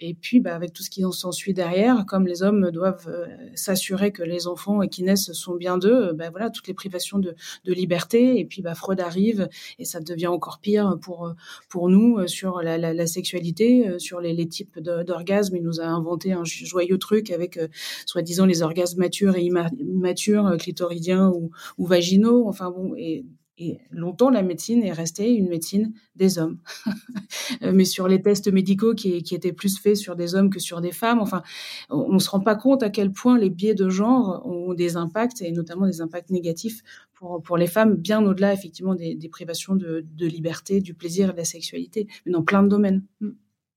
et 0.00 0.14
puis, 0.14 0.40
bah, 0.40 0.54
avec 0.54 0.72
tout 0.72 0.82
ce 0.82 0.90
qui 0.90 1.02
s'ensuit 1.12 1.52
derrière, 1.52 2.06
comme 2.06 2.26
les 2.26 2.42
hommes 2.42 2.70
doivent 2.70 3.10
s'assurer 3.54 4.12
que 4.12 4.22
les 4.22 4.46
enfants 4.46 4.82
et 4.82 4.88
qui 4.94 5.02
naissent 5.02 5.32
sont 5.32 5.54
bien 5.56 5.78
d'eux, 5.78 6.12
ben 6.12 6.30
voilà, 6.30 6.50
toutes 6.50 6.68
les 6.68 6.74
privations 6.74 7.18
de, 7.18 7.34
de 7.64 7.72
liberté. 7.72 8.38
Et 8.38 8.44
puis, 8.44 8.62
bah, 8.62 8.74
Freud 8.74 9.00
arrive 9.00 9.48
et 9.78 9.84
ça 9.84 10.00
devient 10.00 10.28
encore 10.28 10.58
pire 10.60 10.96
pour 11.00 11.32
pour 11.68 11.88
nous 11.88 12.26
sur 12.26 12.62
la, 12.62 12.78
la, 12.78 13.06
sexualité, 13.06 13.98
sur 13.98 14.20
les, 14.20 14.32
les 14.32 14.48
types 14.48 14.78
d'orgasmes. 14.80 15.56
Il 15.56 15.62
nous 15.62 15.80
a 15.80 15.86
inventé 15.86 16.32
un 16.32 16.44
joyeux 16.44 16.98
truc 16.98 17.30
avec 17.30 17.58
soi-disant 18.06 18.46
les 18.46 18.62
orgasmes 18.62 19.00
matures 19.00 19.36
et 19.36 19.42
immatures, 19.42 20.56
clitoridiens 20.58 21.28
ou, 21.28 21.50
ou 21.78 21.86
vaginaux. 21.86 22.48
Enfin 22.48 22.70
bon, 22.70 22.94
et 22.96 23.24
et 23.56 23.78
longtemps, 23.90 24.30
la 24.30 24.42
médecine 24.42 24.82
est 24.82 24.92
restée 24.92 25.32
une 25.32 25.48
médecine 25.48 25.92
des 26.16 26.38
hommes. 26.38 26.58
Mais 27.62 27.84
sur 27.84 28.08
les 28.08 28.20
tests 28.20 28.52
médicaux 28.52 28.94
qui, 28.94 29.14
étaient 29.16 29.52
plus 29.52 29.78
faits 29.78 29.96
sur 29.96 30.16
des 30.16 30.34
hommes 30.34 30.50
que 30.50 30.58
sur 30.58 30.80
des 30.80 30.90
femmes, 30.90 31.20
enfin, 31.20 31.42
on 31.88 32.14
ne 32.14 32.18
se 32.18 32.30
rend 32.30 32.40
pas 32.40 32.56
compte 32.56 32.82
à 32.82 32.90
quel 32.90 33.12
point 33.12 33.38
les 33.38 33.50
biais 33.50 33.74
de 33.74 33.88
genre 33.88 34.44
ont 34.44 34.74
des 34.74 34.96
impacts, 34.96 35.40
et 35.40 35.52
notamment 35.52 35.86
des 35.86 36.00
impacts 36.00 36.30
négatifs 36.30 36.82
pour, 37.44 37.56
les 37.56 37.68
femmes, 37.68 37.94
bien 37.94 38.22
au-delà, 38.22 38.52
effectivement, 38.52 38.94
des, 38.94 39.28
privations 39.30 39.74
de, 39.76 40.04
de, 40.14 40.26
liberté, 40.26 40.80
du 40.80 40.92
plaisir 40.92 41.30
et 41.30 41.32
de 41.32 41.38
la 41.38 41.44
sexualité, 41.44 42.06
mais 42.26 42.32
dans 42.32 42.42
plein 42.42 42.62
de 42.62 42.68
domaines. 42.68 43.02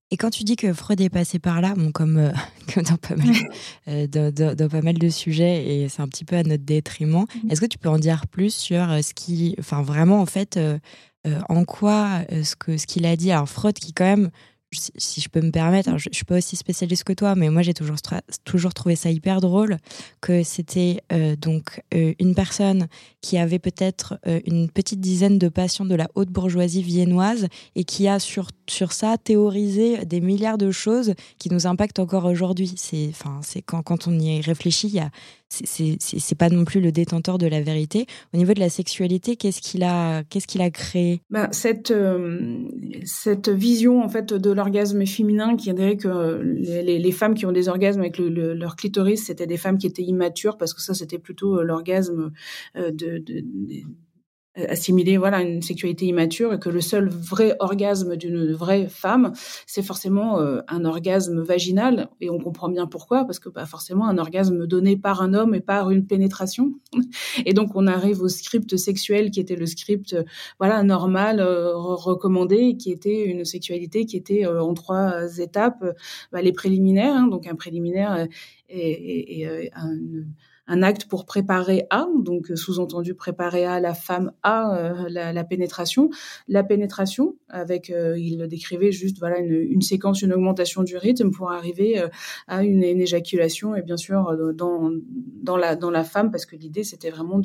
Et 0.09 0.17
quand 0.17 0.29
tu 0.29 0.43
dis 0.43 0.55
que 0.55 0.71
Freud 0.73 1.01
est 1.01 1.09
passé 1.09 1.37
par 1.37 1.59
là, 1.59 1.73
bon, 1.75 1.91
comme, 1.91 2.17
euh, 2.17 2.31
comme 2.73 2.83
dans, 2.83 2.95
pas 2.95 3.15
mal, 3.15 3.35
euh, 3.87 4.07
dans, 4.07 4.55
dans, 4.55 4.69
pas 4.69 4.81
mal 4.81 4.97
de 4.97 5.09
sujets, 5.09 5.65
et 5.65 5.89
c'est 5.89 6.01
un 6.01 6.07
petit 6.07 6.25
peu 6.25 6.37
à 6.37 6.43
notre 6.43 6.63
détriment, 6.63 7.25
mm-hmm. 7.25 7.51
est-ce 7.51 7.61
que 7.61 7.65
tu 7.65 7.77
peux 7.77 7.89
en 7.89 7.99
dire 7.99 8.27
plus 8.27 8.53
sur 8.55 8.89
euh, 8.89 9.01
ce 9.01 9.13
qui, 9.13 9.55
enfin 9.59 9.81
vraiment 9.81 10.21
en 10.21 10.25
fait, 10.25 10.59
en 11.49 11.65
quoi 11.65 12.21
ce 12.31 12.55
que 12.55 12.77
ce 12.77 12.87
qu'il 12.87 13.05
a 13.05 13.17
dit, 13.17 13.31
alors 13.31 13.49
Freud 13.49 13.75
qui 13.77 13.91
quand 13.91 14.05
même 14.05 14.29
si 14.71 15.21
je 15.21 15.29
peux 15.29 15.41
me 15.41 15.51
permettre, 15.51 15.97
je, 15.97 16.09
ne 16.09 16.13
suis 16.13 16.25
pas 16.25 16.37
aussi 16.37 16.55
spécialiste 16.55 17.05
que 17.05 17.13
toi, 17.13 17.35
mais 17.35 17.49
moi 17.49 17.61
j'ai 17.61 17.73
toujours, 17.73 18.73
trouvé 18.73 18.95
ça 18.95 19.09
hyper 19.09 19.39
drôle 19.39 19.77
que 20.21 20.43
c'était 20.43 21.01
euh, 21.13 21.35
donc 21.35 21.81
euh, 21.93 22.13
une 22.19 22.35
personne 22.35 22.87
qui 23.21 23.37
avait 23.37 23.59
peut-être 23.59 24.19
euh, 24.27 24.41
une 24.45 24.69
petite 24.69 24.99
dizaine 24.99 25.37
de 25.37 25.47
patients 25.47 25.85
de 25.85 25.95
la 25.95 26.09
haute 26.15 26.29
bourgeoisie 26.29 26.83
viennoise 26.83 27.47
et 27.75 27.85
qui 27.85 28.07
a 28.07 28.19
sur, 28.19 28.47
sur 28.69 28.91
ça 28.91 29.17
théorisé 29.17 30.05
des 30.05 30.19
milliards 30.19 30.57
de 30.57 30.71
choses 30.71 31.13
qui 31.39 31.49
nous 31.49 31.65
impactent 31.65 31.99
encore 31.99 32.25
aujourd'hui. 32.25 32.73
C'est 32.75 33.11
quand, 33.65 33.83
quand 33.83 34.07
on 34.07 34.19
y 34.19 34.41
réfléchit, 34.41 34.89
il 34.89 35.09
c'est 35.49 36.35
pas 36.37 36.49
non 36.49 36.65
plus 36.65 36.81
le 36.81 36.91
détenteur 36.91 37.37
de 37.37 37.47
la 37.47 37.61
vérité. 37.61 38.05
Au 38.33 38.37
niveau 38.37 38.53
de 38.53 38.59
la 38.59 38.67
sexualité, 38.67 39.37
qu'est-ce 39.37 39.61
qu'il 39.61 39.83
a, 39.83 40.23
qu'est-ce 40.25 40.59
a 40.59 40.69
créé? 40.69 41.21
Ben, 41.29 41.47
cette 41.51 41.93
cette 43.05 43.47
vision 43.47 44.03
en 44.03 44.09
fait 44.09 44.33
de 44.33 44.53
l'orgasme 44.57 45.05
féminin 45.05 45.55
qui 45.55 45.73
dirait 45.73 45.97
que 45.97 46.41
les, 46.41 46.99
les, 46.99 47.11
femmes 47.11 47.33
qui 47.33 47.45
ont 47.45 47.51
des 47.51 47.69
orgasmes 47.69 48.01
avec 48.01 48.17
le, 48.17 48.53
leur 48.53 48.75
clitoris, 48.75 49.25
c'était 49.25 49.47
des 49.47 49.57
femmes 49.57 49.77
qui 49.77 49.87
étaient 49.87 50.03
immatures 50.03 50.57
parce 50.57 50.73
que 50.73 50.81
ça 50.81 50.93
c'était 50.93 51.19
plutôt 51.19 51.59
euh, 51.59 51.63
l'orgasme 51.63 52.31
euh, 52.75 52.91
de, 52.91 53.23
euh, 53.29 53.41
assimiler 54.65 55.17
voilà 55.17 55.41
une 55.41 55.61
sexualité 55.61 56.05
immature 56.05 56.53
et 56.53 56.59
que 56.59 56.69
le 56.69 56.81
seul 56.81 57.09
vrai 57.09 57.55
orgasme 57.59 58.15
d'une 58.15 58.51
vraie 58.53 58.87
femme 58.87 59.33
c'est 59.65 59.83
forcément 59.83 60.39
euh, 60.39 60.61
un 60.67 60.85
orgasme 60.85 61.41
vaginal. 61.41 62.09
Et 62.21 62.29
on 62.29 62.39
comprend 62.39 62.69
bien 62.69 62.87
pourquoi 62.87 63.25
parce 63.25 63.39
que 63.39 63.49
pas 63.49 63.61
bah, 63.61 63.67
forcément 63.67 64.07
un 64.07 64.17
orgasme 64.17 64.65
donné 64.65 64.97
par 64.97 65.21
un 65.21 65.33
homme 65.33 65.55
et 65.55 65.61
par 65.61 65.91
une 65.91 66.05
pénétration. 66.05 66.73
Et 67.45 67.53
donc 67.53 67.71
on 67.75 67.87
arrive 67.87 68.21
au 68.21 68.27
script 68.27 68.75
sexuel 68.77 69.31
qui 69.31 69.39
était 69.39 69.55
le 69.55 69.65
script 69.65 70.15
voilà 70.59 70.83
normal 70.83 71.39
euh, 71.39 71.75
recommandé 71.75 72.77
qui 72.77 72.91
était 72.91 73.25
une 73.25 73.45
sexualité 73.45 74.05
qui 74.05 74.17
était 74.17 74.45
en 74.45 74.73
trois 74.73 75.37
étapes. 75.39 75.85
Bah, 76.31 76.41
les 76.41 76.51
préliminaires 76.53 77.15
hein, 77.15 77.27
donc 77.27 77.47
un 77.47 77.55
préliminaire 77.55 78.27
et, 78.69 78.79
et, 78.79 79.41
et 79.41 79.71
un 80.67 80.83
acte 80.83 81.05
pour 81.05 81.25
préparer 81.25 81.85
à, 81.89 82.07
donc 82.19 82.51
euh, 82.51 82.55
sous-entendu 82.55 83.13
préparer 83.15 83.65
à 83.65 83.79
la 83.79 83.93
femme 83.93 84.31
à 84.43 84.77
euh, 84.77 85.09
la, 85.09 85.43
pénétration. 85.43 86.09
La 86.47 86.63
pénétration, 86.63 87.35
avec, 87.49 87.89
euh, 87.89 88.17
il 88.17 88.47
décrivait 88.47 88.91
juste 88.91 89.19
voilà 89.19 89.39
une, 89.39 89.81
séquence, 89.81 90.21
une 90.21 90.33
augmentation 90.33 90.83
du 90.83 90.97
rythme 90.97 91.31
pour 91.31 91.51
arriver 91.51 92.03
à 92.47 92.63
une, 92.63 92.83
éjaculation 92.83 93.75
et 93.75 93.81
bien 93.81 93.97
sûr 93.97 94.35
dans 94.55 94.91
dans 95.43 95.57
la 95.57 95.75
dans 95.75 95.91
la 95.91 96.03
femme 96.03 96.31
parce 96.31 96.45
que 96.45 96.55
l'idée 96.55 96.83
c'était 96.83 97.09
vraiment 97.09 97.41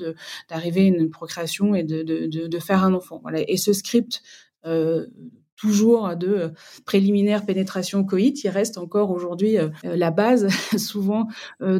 d'arriver 0.48 0.82
à 0.82 0.84
une 0.84 1.10
procréation 1.10 1.74
et 1.74 1.82
de, 1.84 2.02
de, 2.02 2.26
de, 2.26 2.46
de 2.46 2.58
faire 2.58 2.84
un 2.84 2.94
enfant. 2.94 3.20
Voilà. 3.22 3.40
Et 3.48 3.56
ce 3.56 3.72
script 3.72 4.22
euh, 4.64 5.06
toujours 5.62 6.16
de 6.16 6.26
euh, 6.26 6.48
préliminaire 6.84 7.46
pénétration 7.46 8.04
coït, 8.04 8.42
il 8.42 8.48
reste 8.48 8.78
encore 8.78 9.12
aujourd'hui 9.12 9.58
euh, 9.58 9.68
euh, 9.84 9.94
la 9.94 10.10
base 10.10 10.48
souvent. 10.76 11.28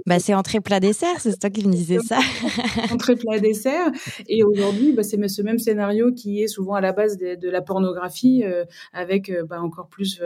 bah 0.07 0.21
c'est 0.21 0.35
entrée 0.35 0.61
plat 0.61 0.79
dessert, 0.79 1.19
c'est 1.19 1.37
toi 1.39 1.51
qui 1.51 1.67
me 1.67 1.73
disais 1.73 1.99
ça. 1.99 2.21
entrée 2.93 3.17
plat 3.17 3.41
dessert 3.41 3.91
et 4.29 4.45
aujourd'hui 4.45 4.93
bah, 4.93 5.03
c'est 5.03 5.21
ce 5.29 5.43
même 5.43 5.59
scénario 5.59 6.13
qui 6.13 6.43
est 6.43 6.47
souvent 6.47 6.75
à 6.75 6.81
la 6.81 6.93
base 6.93 7.19
de, 7.19 7.51
la 7.51 7.61
pornographie 7.61 8.45
avec 8.93 9.33
bah, 9.49 9.61
encore 9.61 9.89
plus 9.89 10.21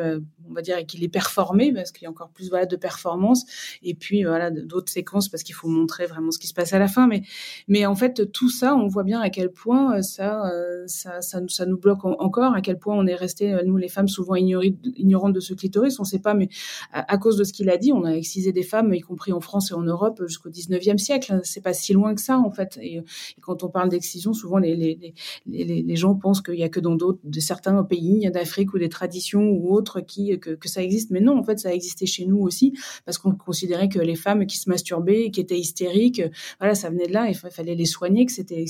on 0.49 0.53
va 0.53 0.63
dire 0.63 0.85
qu'il 0.87 1.03
est 1.03 1.09
performé 1.09 1.73
parce 1.73 1.93
qu'il 1.93 2.05
y 2.05 2.07
a 2.07 2.11
encore 2.11 2.31
plus 2.31 2.51
voilà 2.51 2.67
de 2.67 2.77
performance 2.77 3.45
et 3.83 3.95
puis 3.95 4.25
voilà 4.25 4.51
d'autres 4.51 4.93
séquences 4.93 5.29
parce 5.29 5.43
qu'il 5.43 5.55
faut 5.55 5.69
montrer 5.69 6.07
vraiment 6.07 6.31
ce 6.31 6.39
qui 6.39 6.47
se 6.47 6.55
passe 6.55 6.73
à 6.73 6.79
la 6.79 6.89
fin 6.89 7.07
mais 7.07 7.23
mais 7.69 7.87
en 7.87 7.95
fait 7.95 8.31
tout 8.33 8.51
ça 8.51 8.75
on 8.75 8.87
voit 8.87 9.04
bien 9.04 9.21
à 9.21 9.30
quel 9.30 9.50
point 9.50 10.02
ça 10.02 10.50
ça 10.87 11.21
ça, 11.21 11.41
ça 11.49 11.67
nous 11.67 11.78
bloque 11.78 12.04
encore 12.04 12.54
à 12.54 12.61
quel 12.61 12.78
point 12.78 12.95
on 12.97 13.07
est 13.07 13.15
resté 13.15 13.46
euh, 13.52 13.63
nous 13.65 13.76
les 13.76 13.89
femmes 13.89 14.09
souvent 14.09 14.35
ignorantes 14.35 15.32
de 15.32 15.41
ce 15.41 15.54
clitoris, 15.54 15.99
on 15.99 16.02
ne 16.02 16.06
sait 16.06 16.19
pas, 16.19 16.35
mais 16.35 16.49
à, 16.93 17.19
cause 17.19 17.37
de 17.37 17.45
ce 17.45 17.52
qu'il 17.52 17.71
a 17.71 17.76
dit, 17.76 17.93
on 17.93 18.04
a 18.04 18.13
excisé 18.13 18.52
des 18.52 18.63
femmes, 18.63 18.93
y 18.95 19.00
compris 19.00 19.32
en 19.32 19.41
France 19.41 19.71
et 19.71 19.75
en 19.75 19.82
Europe, 19.82 20.23
jusqu'au 20.26 20.50
19e 20.50 20.99
siècle. 20.99 21.41
C'est 21.45 21.63
pas 21.63 21.73
si 21.73 21.93
loin 21.93 22.15
que 22.15 22.21
ça, 22.21 22.39
en 22.39 22.50
fait. 22.50 22.78
Et, 22.82 23.00
quand 23.41 23.63
on 23.63 23.69
parle 23.69 23.89
d'excision, 23.89 24.32
souvent 24.32 24.59
les, 24.59 24.75
les, 24.75 25.15
les, 25.47 25.82
les, 25.82 25.97
gens 25.97 26.15
pensent 26.15 26.41
qu'il 26.41 26.56
y 26.56 26.63
a 26.63 26.69
que 26.69 26.80
dans 26.80 26.97
d'autres, 26.97 27.21
de 27.23 27.41
certains 27.41 27.82
pays 27.85 28.28
d'Afrique 28.30 28.75
ou 28.75 28.78
des 28.78 28.89
traditions 28.89 29.43
ou 29.50 29.73
autres 29.75 30.00
qui 30.00 30.39
que, 30.39 30.50
que, 30.50 30.69
ça 30.69 30.82
existe. 30.82 31.11
Mais 31.11 31.21
non, 31.21 31.39
en 31.39 31.43
fait, 31.45 31.59
ça 31.59 31.69
a 31.69 31.73
existé 31.73 32.06
chez 32.06 32.26
nous 32.26 32.39
aussi, 32.39 32.73
parce 33.04 33.19
qu'on 33.19 33.32
considérait 33.32 33.89
que 33.89 33.99
les 33.99 34.17
femmes 34.17 34.47
qui 34.47 34.59
se 34.59 34.69
masturbaient, 34.69 35.30
qui 35.30 35.41
étaient 35.41 35.59
hystériques, 35.59 36.23
voilà, 36.59 36.75
ça 36.75 36.91
venait 36.91 37.06
de 37.06 37.13
là, 37.13 37.28
il 37.28 37.35
fallait 37.35 37.75
les 37.75 37.85
soigner, 37.85 38.26
que 38.26 38.32
c'était 38.32 38.65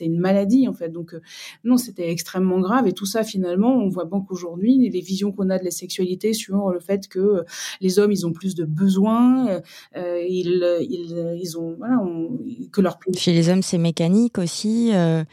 une 0.00 0.18
maladie, 0.18 0.68
en 0.68 0.72
fait. 0.72 0.88
Donc 0.88 1.14
euh, 1.14 1.20
non, 1.64 1.76
c'était 1.76 2.10
extrêmement 2.10 2.60
grave. 2.60 2.86
Et 2.86 2.92
tout 2.92 3.06
ça, 3.06 3.24
finalement, 3.24 3.74
on 3.74 3.88
voit 3.88 4.04
bon 4.04 4.21
qu'aujourd'hui, 4.22 4.88
les 4.88 5.00
visions 5.00 5.32
qu'on 5.32 5.50
a 5.50 5.58
de 5.58 5.64
la 5.64 5.70
sexualité 5.70 6.32
sur 6.32 6.70
le 6.70 6.80
fait 6.80 7.08
que 7.08 7.44
les 7.80 7.98
hommes, 7.98 8.12
ils 8.12 8.26
ont 8.26 8.32
plus 8.32 8.54
de 8.54 8.64
besoins, 8.64 9.60
euh, 9.96 10.22
ils, 10.28 10.64
ils, 10.80 11.38
ils 11.40 11.58
ont, 11.58 11.74
voilà, 11.78 12.02
que 12.72 12.80
leur 12.80 12.98
Chez 13.16 13.32
les 13.32 13.48
hommes, 13.48 13.62
c'est 13.62 13.78
mécanique 13.78 14.38
aussi. 14.38 14.90
Euh, 14.92 15.24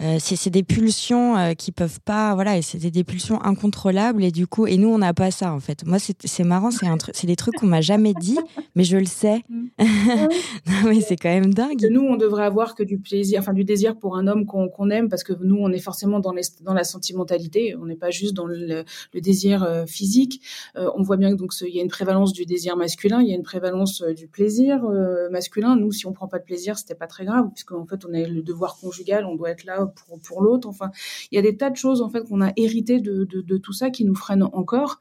euh, 0.00 0.16
c'est 0.18 0.50
des 0.50 0.64
pulsions 0.64 1.36
euh, 1.36 1.52
qui 1.54 1.70
peuvent 1.70 2.00
pas 2.00 2.34
voilà 2.34 2.58
et 2.58 2.62
c'est 2.62 2.90
des 2.90 3.04
pulsions 3.04 3.40
incontrôlables 3.40 4.24
et 4.24 4.32
du 4.32 4.48
coup 4.48 4.66
et 4.66 4.76
nous 4.76 4.88
on 4.88 4.98
n'a 4.98 5.14
pas 5.14 5.30
ça 5.30 5.52
en 5.52 5.60
fait. 5.60 5.86
Moi 5.86 5.98
c'est 6.00 6.44
marrant 6.44 6.72
c'est 6.72 6.88
un 6.88 6.96
c'est 7.12 7.28
des 7.28 7.36
trucs 7.36 7.54
qu'on 7.54 7.68
m'a 7.68 7.80
jamais 7.80 8.12
dit 8.12 8.38
mais 8.74 8.82
je 8.82 8.96
le 8.96 9.04
sais. 9.04 9.44
Mm. 9.48 9.66
non 9.78 10.88
mais 10.88 11.00
c'est 11.00 11.14
quand 11.14 11.28
même 11.28 11.54
dingue. 11.54 11.86
Nous 11.88 12.00
on 12.00 12.16
devrait 12.16 12.44
avoir 12.44 12.74
que 12.74 12.82
du 12.82 12.98
plaisir 12.98 13.38
enfin 13.38 13.52
du 13.52 13.62
désir 13.62 13.96
pour 13.96 14.16
un 14.16 14.26
homme 14.26 14.46
qu'on 14.46 14.90
aime 14.90 15.08
parce 15.08 15.22
que 15.22 15.32
nous 15.40 15.58
on 15.60 15.70
est 15.70 15.78
forcément 15.78 16.18
dans 16.18 16.32
les, 16.32 16.42
dans 16.62 16.74
la 16.74 16.82
sentimentalité 16.82 17.76
on 17.80 17.86
n'est 17.86 17.94
pas 17.94 18.10
juste 18.10 18.34
dans 18.34 18.46
le, 18.46 18.84
le 19.12 19.20
désir 19.20 19.62
euh, 19.62 19.86
physique. 19.86 20.42
On 20.74 21.02
voit 21.02 21.16
bien 21.16 21.30
que 21.30 21.38
donc 21.38 21.52
il 21.60 21.74
y 21.74 21.78
a 21.78 21.82
une 21.82 21.88
prévalence 21.88 22.32
du 22.32 22.46
désir 22.46 22.76
masculin 22.76 23.22
il 23.22 23.28
y 23.28 23.32
a 23.32 23.36
une 23.36 23.44
prévalence 23.44 24.02
du 24.02 24.26
plaisir 24.26 24.82
masculin. 25.30 25.76
Nous 25.76 25.92
si 25.92 26.06
on 26.06 26.12
prend 26.12 26.26
pas 26.26 26.40
de 26.40 26.44
plaisir 26.44 26.78
c'était 26.78 26.96
pas 26.96 27.06
très 27.06 27.24
grave 27.24 27.48
puisque 27.54 27.70
en 27.70 27.86
fait 27.86 28.04
on 28.04 28.12
a 28.12 28.26
le 28.26 28.42
devoir 28.42 28.76
conjugal 28.76 29.24
on 29.24 29.36
doit 29.36 29.50
être 29.50 29.62
là 29.62 29.83
pour, 29.86 30.20
pour 30.20 30.42
l'autre. 30.42 30.68
Enfin, 30.68 30.90
il 31.30 31.36
y 31.36 31.38
a 31.38 31.42
des 31.42 31.56
tas 31.56 31.70
de 31.70 31.76
choses 31.76 32.02
en 32.02 32.08
fait 32.08 32.22
qu'on 32.22 32.40
a 32.40 32.52
hérité 32.56 33.00
de, 33.00 33.24
de, 33.24 33.56
tout 33.58 33.72
ça 33.72 33.90
qui 33.90 34.04
nous 34.04 34.14
freinent 34.14 34.48
encore, 34.52 35.00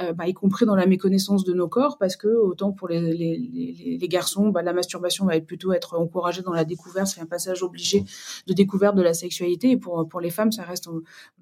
euh, 0.00 0.12
bah, 0.12 0.28
y 0.28 0.34
compris 0.34 0.66
dans 0.66 0.76
la 0.76 0.86
méconnaissance 0.86 1.44
de 1.44 1.52
nos 1.52 1.68
corps, 1.68 1.98
parce 1.98 2.16
que 2.16 2.28
autant 2.28 2.72
pour 2.72 2.88
les, 2.88 3.00
les, 3.00 3.98
les, 3.98 4.08
garçons, 4.08 4.48
bah, 4.48 4.62
la 4.62 4.72
masturbation 4.72 5.26
va 5.26 5.40
plutôt 5.40 5.72
être 5.72 5.98
encouragée 5.98 6.42
dans 6.42 6.52
la 6.52 6.64
découverte, 6.64 7.08
c'est 7.08 7.20
un 7.20 7.26
passage 7.26 7.62
obligé 7.62 8.04
de 8.46 8.52
découverte 8.52 8.96
de 8.96 9.02
la 9.02 9.14
sexualité. 9.14 9.70
Et 9.70 9.76
pour 9.76 10.06
pour 10.08 10.20
les 10.20 10.30
femmes, 10.30 10.52
ça 10.52 10.62
reste 10.62 10.88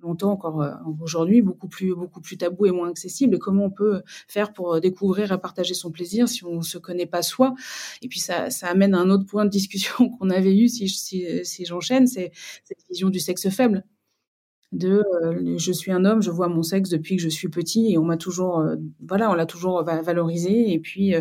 longtemps 0.03 0.33
encore 0.33 0.63
euh, 0.63 0.73
aujourd'hui 1.01 1.43
beaucoup 1.43 1.69
plus 1.69 1.95
beaucoup 1.95 2.21
plus 2.21 2.37
tabou 2.37 2.67
et 2.67 2.71
moins 2.71 2.89
accessible. 2.89 3.37
Et 3.37 3.39
comment 3.39 3.65
on 3.65 3.71
peut 3.71 4.03
faire 4.29 4.53
pour 4.53 4.81
découvrir 4.81 5.33
et 5.33 5.39
partager 5.39 5.75
son 5.75 5.91
plaisir 5.91 6.29
si 6.29 6.45
on 6.45 6.63
se 6.63 6.79
connaît 6.79 7.07
pas 7.07 7.23
soi? 7.23 7.55
Et 8.03 8.09
puis 8.09 8.21
ça 8.21 8.51
ça 8.51 8.69
amène 8.69 8.95
à 8.95 8.99
un 9.01 9.11
autre 9.11 9.27
point 9.27 9.45
de 9.45 9.51
discussion 9.51 10.11
qu'on 10.19 10.31
avait 10.31 10.57
eu 10.57 10.69
si 10.69 10.89
si, 10.89 11.27
si 11.45 11.65
j'enchaîne, 11.65 12.07
c'est 12.07 12.33
vision 12.91 13.11
du 13.11 13.21
sexe 13.21 13.49
faible. 13.51 13.85
De 14.73 15.03
euh, 15.23 15.59
je 15.59 15.73
suis 15.73 15.93
un 15.93 16.05
homme, 16.05 16.23
je 16.23 16.31
vois 16.31 16.49
mon 16.49 16.63
sexe 16.63 16.89
depuis 16.89 17.17
que 17.17 17.23
je 17.23 17.29
suis 17.29 17.49
petit 17.49 17.93
et 17.93 17.99
on 17.99 18.05
m'a 18.05 18.17
toujours 18.17 18.61
euh, 18.61 18.77
voilà, 19.07 19.31
on 19.31 19.35
l'a 19.35 19.47
toujours 19.47 19.83
valorisé. 19.85 20.73
Et 20.73 20.79
puis 20.79 21.15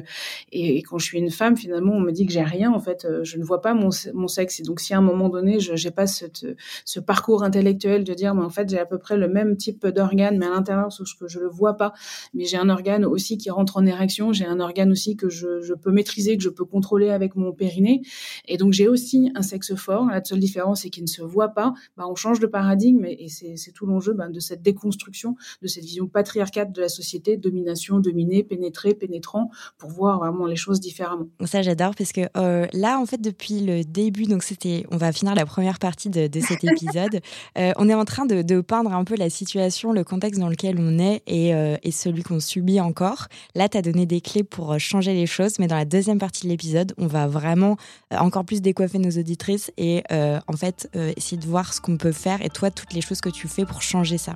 et, 0.51 0.81
quand 0.83 0.97
je 0.97 1.05
suis 1.05 1.19
une 1.19 1.29
femme 1.29 1.57
finalement 1.57 1.93
on 1.93 1.99
me 1.99 2.11
dit 2.11 2.25
que 2.25 2.31
j'ai 2.31 2.43
rien 2.43 2.71
en 2.71 2.79
fait, 2.79 3.05
je 3.23 3.37
ne 3.37 3.43
vois 3.43 3.61
pas 3.61 3.73
mon, 3.73 3.89
mon 4.13 4.27
sexe. 4.27 4.61
Et 4.61 4.63
donc 4.63 4.79
si 4.79 4.93
à 4.93 4.97
un 4.97 5.01
moment 5.01 5.29
donné 5.29 5.59
je 5.59 5.75
j'ai 5.75 5.91
pas 5.91 6.07
cette, 6.07 6.45
ce 6.85 6.99
parcours 6.99 7.43
intellectuel 7.43 8.03
de 8.03 8.13
dire 8.13 8.33
mais 8.35 8.43
en 8.43 8.49
fait 8.49 8.69
j'ai 8.69 8.79
à 8.79 8.85
peu 8.85 8.97
près 8.97 9.17
le 9.17 9.27
même 9.27 9.57
type 9.57 9.85
d'organe 9.85 10.37
mais 10.37 10.45
à 10.45 10.51
l'intérieur 10.51 10.91
sauf 10.91 11.09
que 11.19 11.27
je 11.27 11.39
le 11.39 11.49
vois 11.49 11.75
pas. 11.75 11.93
Mais 12.33 12.45
j'ai 12.45 12.57
un 12.57 12.69
organe 12.69 13.05
aussi 13.05 13.37
qui 13.37 13.49
rentre 13.49 13.77
en 13.77 13.85
érection, 13.85 14.31
j'ai 14.31 14.45
un 14.45 14.59
organe 14.61 14.91
aussi 14.91 15.17
que 15.17 15.29
je, 15.29 15.61
je 15.61 15.73
peux 15.73 15.91
maîtriser, 15.91 16.37
que 16.37 16.43
je 16.43 16.49
peux 16.49 16.65
contrôler 16.65 17.09
avec 17.09 17.35
mon 17.35 17.51
périnée. 17.51 18.01
Et 18.47 18.57
donc 18.57 18.71
j'ai 18.71 18.87
aussi 18.87 19.29
un 19.35 19.41
sexe 19.41 19.75
fort, 19.75 20.05
la 20.05 20.23
seule 20.23 20.39
différence 20.39 20.83
c'est 20.83 20.89
qu'il 20.89 21.03
ne 21.03 21.09
se 21.09 21.21
voit 21.21 21.49
pas, 21.49 21.73
bah, 21.97 22.05
on 22.07 22.15
change 22.15 22.39
de 22.39 22.47
paradigme 22.47 23.05
et, 23.05 23.25
et 23.25 23.27
c'est 23.55 23.71
tout 23.71 23.85
l'enjeu 23.85 24.13
ben, 24.13 24.29
de 24.29 24.39
cette 24.39 24.61
déconstruction, 24.61 25.35
de 25.61 25.67
cette 25.67 25.83
vision 25.83 26.07
patriarcale 26.07 26.71
de 26.71 26.81
la 26.81 26.89
société, 26.89 27.37
domination, 27.37 27.99
dominer, 27.99 28.43
pénétrer, 28.43 28.93
pénétrant, 28.93 29.49
pour 29.77 29.89
voir 29.89 30.19
vraiment 30.19 30.45
les 30.45 30.55
choses 30.55 30.79
différemment. 30.79 31.27
Ça, 31.45 31.61
j'adore 31.61 31.95
parce 31.95 32.11
que 32.11 32.21
euh, 32.37 32.67
là, 32.73 32.99
en 32.99 33.05
fait, 33.05 33.19
depuis 33.19 33.61
le 33.61 33.83
début, 33.83 34.25
donc 34.25 34.43
c'était, 34.43 34.85
on 34.91 34.97
va 34.97 35.11
finir 35.11 35.35
la 35.35 35.45
première 35.45 35.79
partie 35.79 36.09
de, 36.09 36.29
cet 36.41 36.63
épisode, 36.63 37.21
euh, 37.57 37.71
on 37.77 37.89
est 37.89 37.93
en 37.93 38.05
train 38.05 38.25
de, 38.25 38.61
peindre 38.61 38.93
un 38.93 39.03
peu 39.03 39.15
la 39.15 39.29
situation, 39.29 39.91
le 39.91 40.03
contexte 40.03 40.39
dans 40.39 40.49
lequel 40.49 40.77
on 40.79 40.99
est 40.99 41.23
et, 41.25 41.53
euh, 41.55 41.77
et 41.83 41.91
celui 41.91 42.23
qu'on 42.23 42.39
subit 42.39 42.79
encore. 42.79 43.27
Là, 43.55 43.69
tu 43.69 43.77
as 43.77 43.81
donné 43.81 44.05
des 44.05 44.21
clés 44.21 44.43
pour 44.43 44.79
changer 44.79 45.13
les 45.13 45.25
choses, 45.25 45.57
mais 45.59 45.67
dans 45.67 45.75
la 45.75 45.85
deuxième 45.85 46.19
partie 46.19 46.43
de 46.43 46.49
l'épisode, 46.49 46.93
on 46.97 47.07
va 47.07 47.27
vraiment 47.27 47.77
encore 48.11 48.45
plus 48.45 48.61
décoiffer 48.61 48.99
nos 48.99 49.11
auditrices 49.11 49.71
et 49.77 50.03
en 50.11 50.53
fait 50.53 50.89
essayer 51.17 51.37
de 51.37 51.45
voir 51.45 51.73
ce 51.73 51.81
qu'on 51.81 51.97
peut 51.97 52.11
faire 52.11 52.41
et 52.41 52.49
toi, 52.49 52.71
toutes 52.71 52.93
les 52.93 53.01
choses 53.01 53.21
que 53.21 53.29
tu 53.31 53.47
fais 53.47 53.65
pour 53.65 53.81
changer 53.81 54.17
ça 54.17 54.35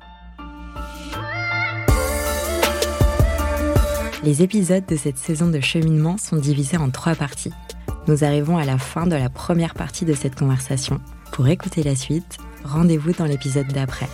Les 4.26 4.42
épisodes 4.42 4.86
de 4.88 4.96
cette 4.96 5.20
saison 5.20 5.50
de 5.50 5.60
cheminement 5.60 6.18
sont 6.18 6.38
divisés 6.38 6.78
en 6.78 6.90
trois 6.90 7.14
parties. 7.14 7.54
Nous 8.08 8.24
arrivons 8.24 8.58
à 8.58 8.66
la 8.66 8.80
fin 8.80 9.06
de 9.06 9.16
la 9.16 9.30
première 9.30 9.76
partie 9.76 10.04
de 10.04 10.14
cette 10.14 10.34
conversation. 10.34 11.00
Pour 11.32 11.48
écouter 11.48 11.84
la 11.84 11.96
suite, 11.96 12.40
rendez-vous 12.64 13.12
dans 13.12 13.26
l'épisode 13.26 13.68
d'après. 13.68 14.10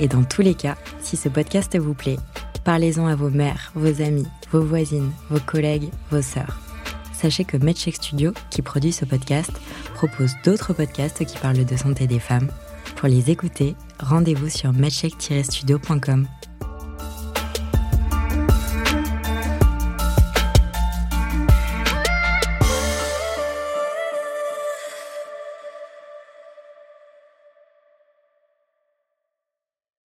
Et 0.00 0.08
dans 0.08 0.24
tous 0.24 0.42
les 0.42 0.54
cas, 0.54 0.76
si 1.00 1.16
ce 1.16 1.28
podcast 1.28 1.78
vous 1.78 1.94
plaît, 1.94 2.18
parlez-en 2.64 3.06
à 3.06 3.14
vos 3.14 3.30
mères, 3.30 3.70
vos 3.76 4.02
amis, 4.02 4.26
vos 4.50 4.62
voisines, 4.62 5.12
vos 5.30 5.38
collègues, 5.40 5.90
vos 6.10 6.22
sœurs. 6.22 6.58
Sachez 7.12 7.44
que 7.44 7.56
MedCheck 7.56 7.94
Studio, 7.94 8.32
qui 8.50 8.62
produit 8.62 8.92
ce 8.92 9.04
podcast, 9.04 9.52
propose 9.94 10.34
d'autres 10.44 10.72
podcasts 10.72 11.24
qui 11.24 11.38
parlent 11.38 11.64
de 11.64 11.76
santé 11.76 12.08
des 12.08 12.18
femmes 12.18 12.48
pour 12.98 13.08
les 13.08 13.30
écouter, 13.30 13.76
rendez-vous 14.00 14.48
sur 14.48 14.72
matchcheck-studio.com. 14.72 16.26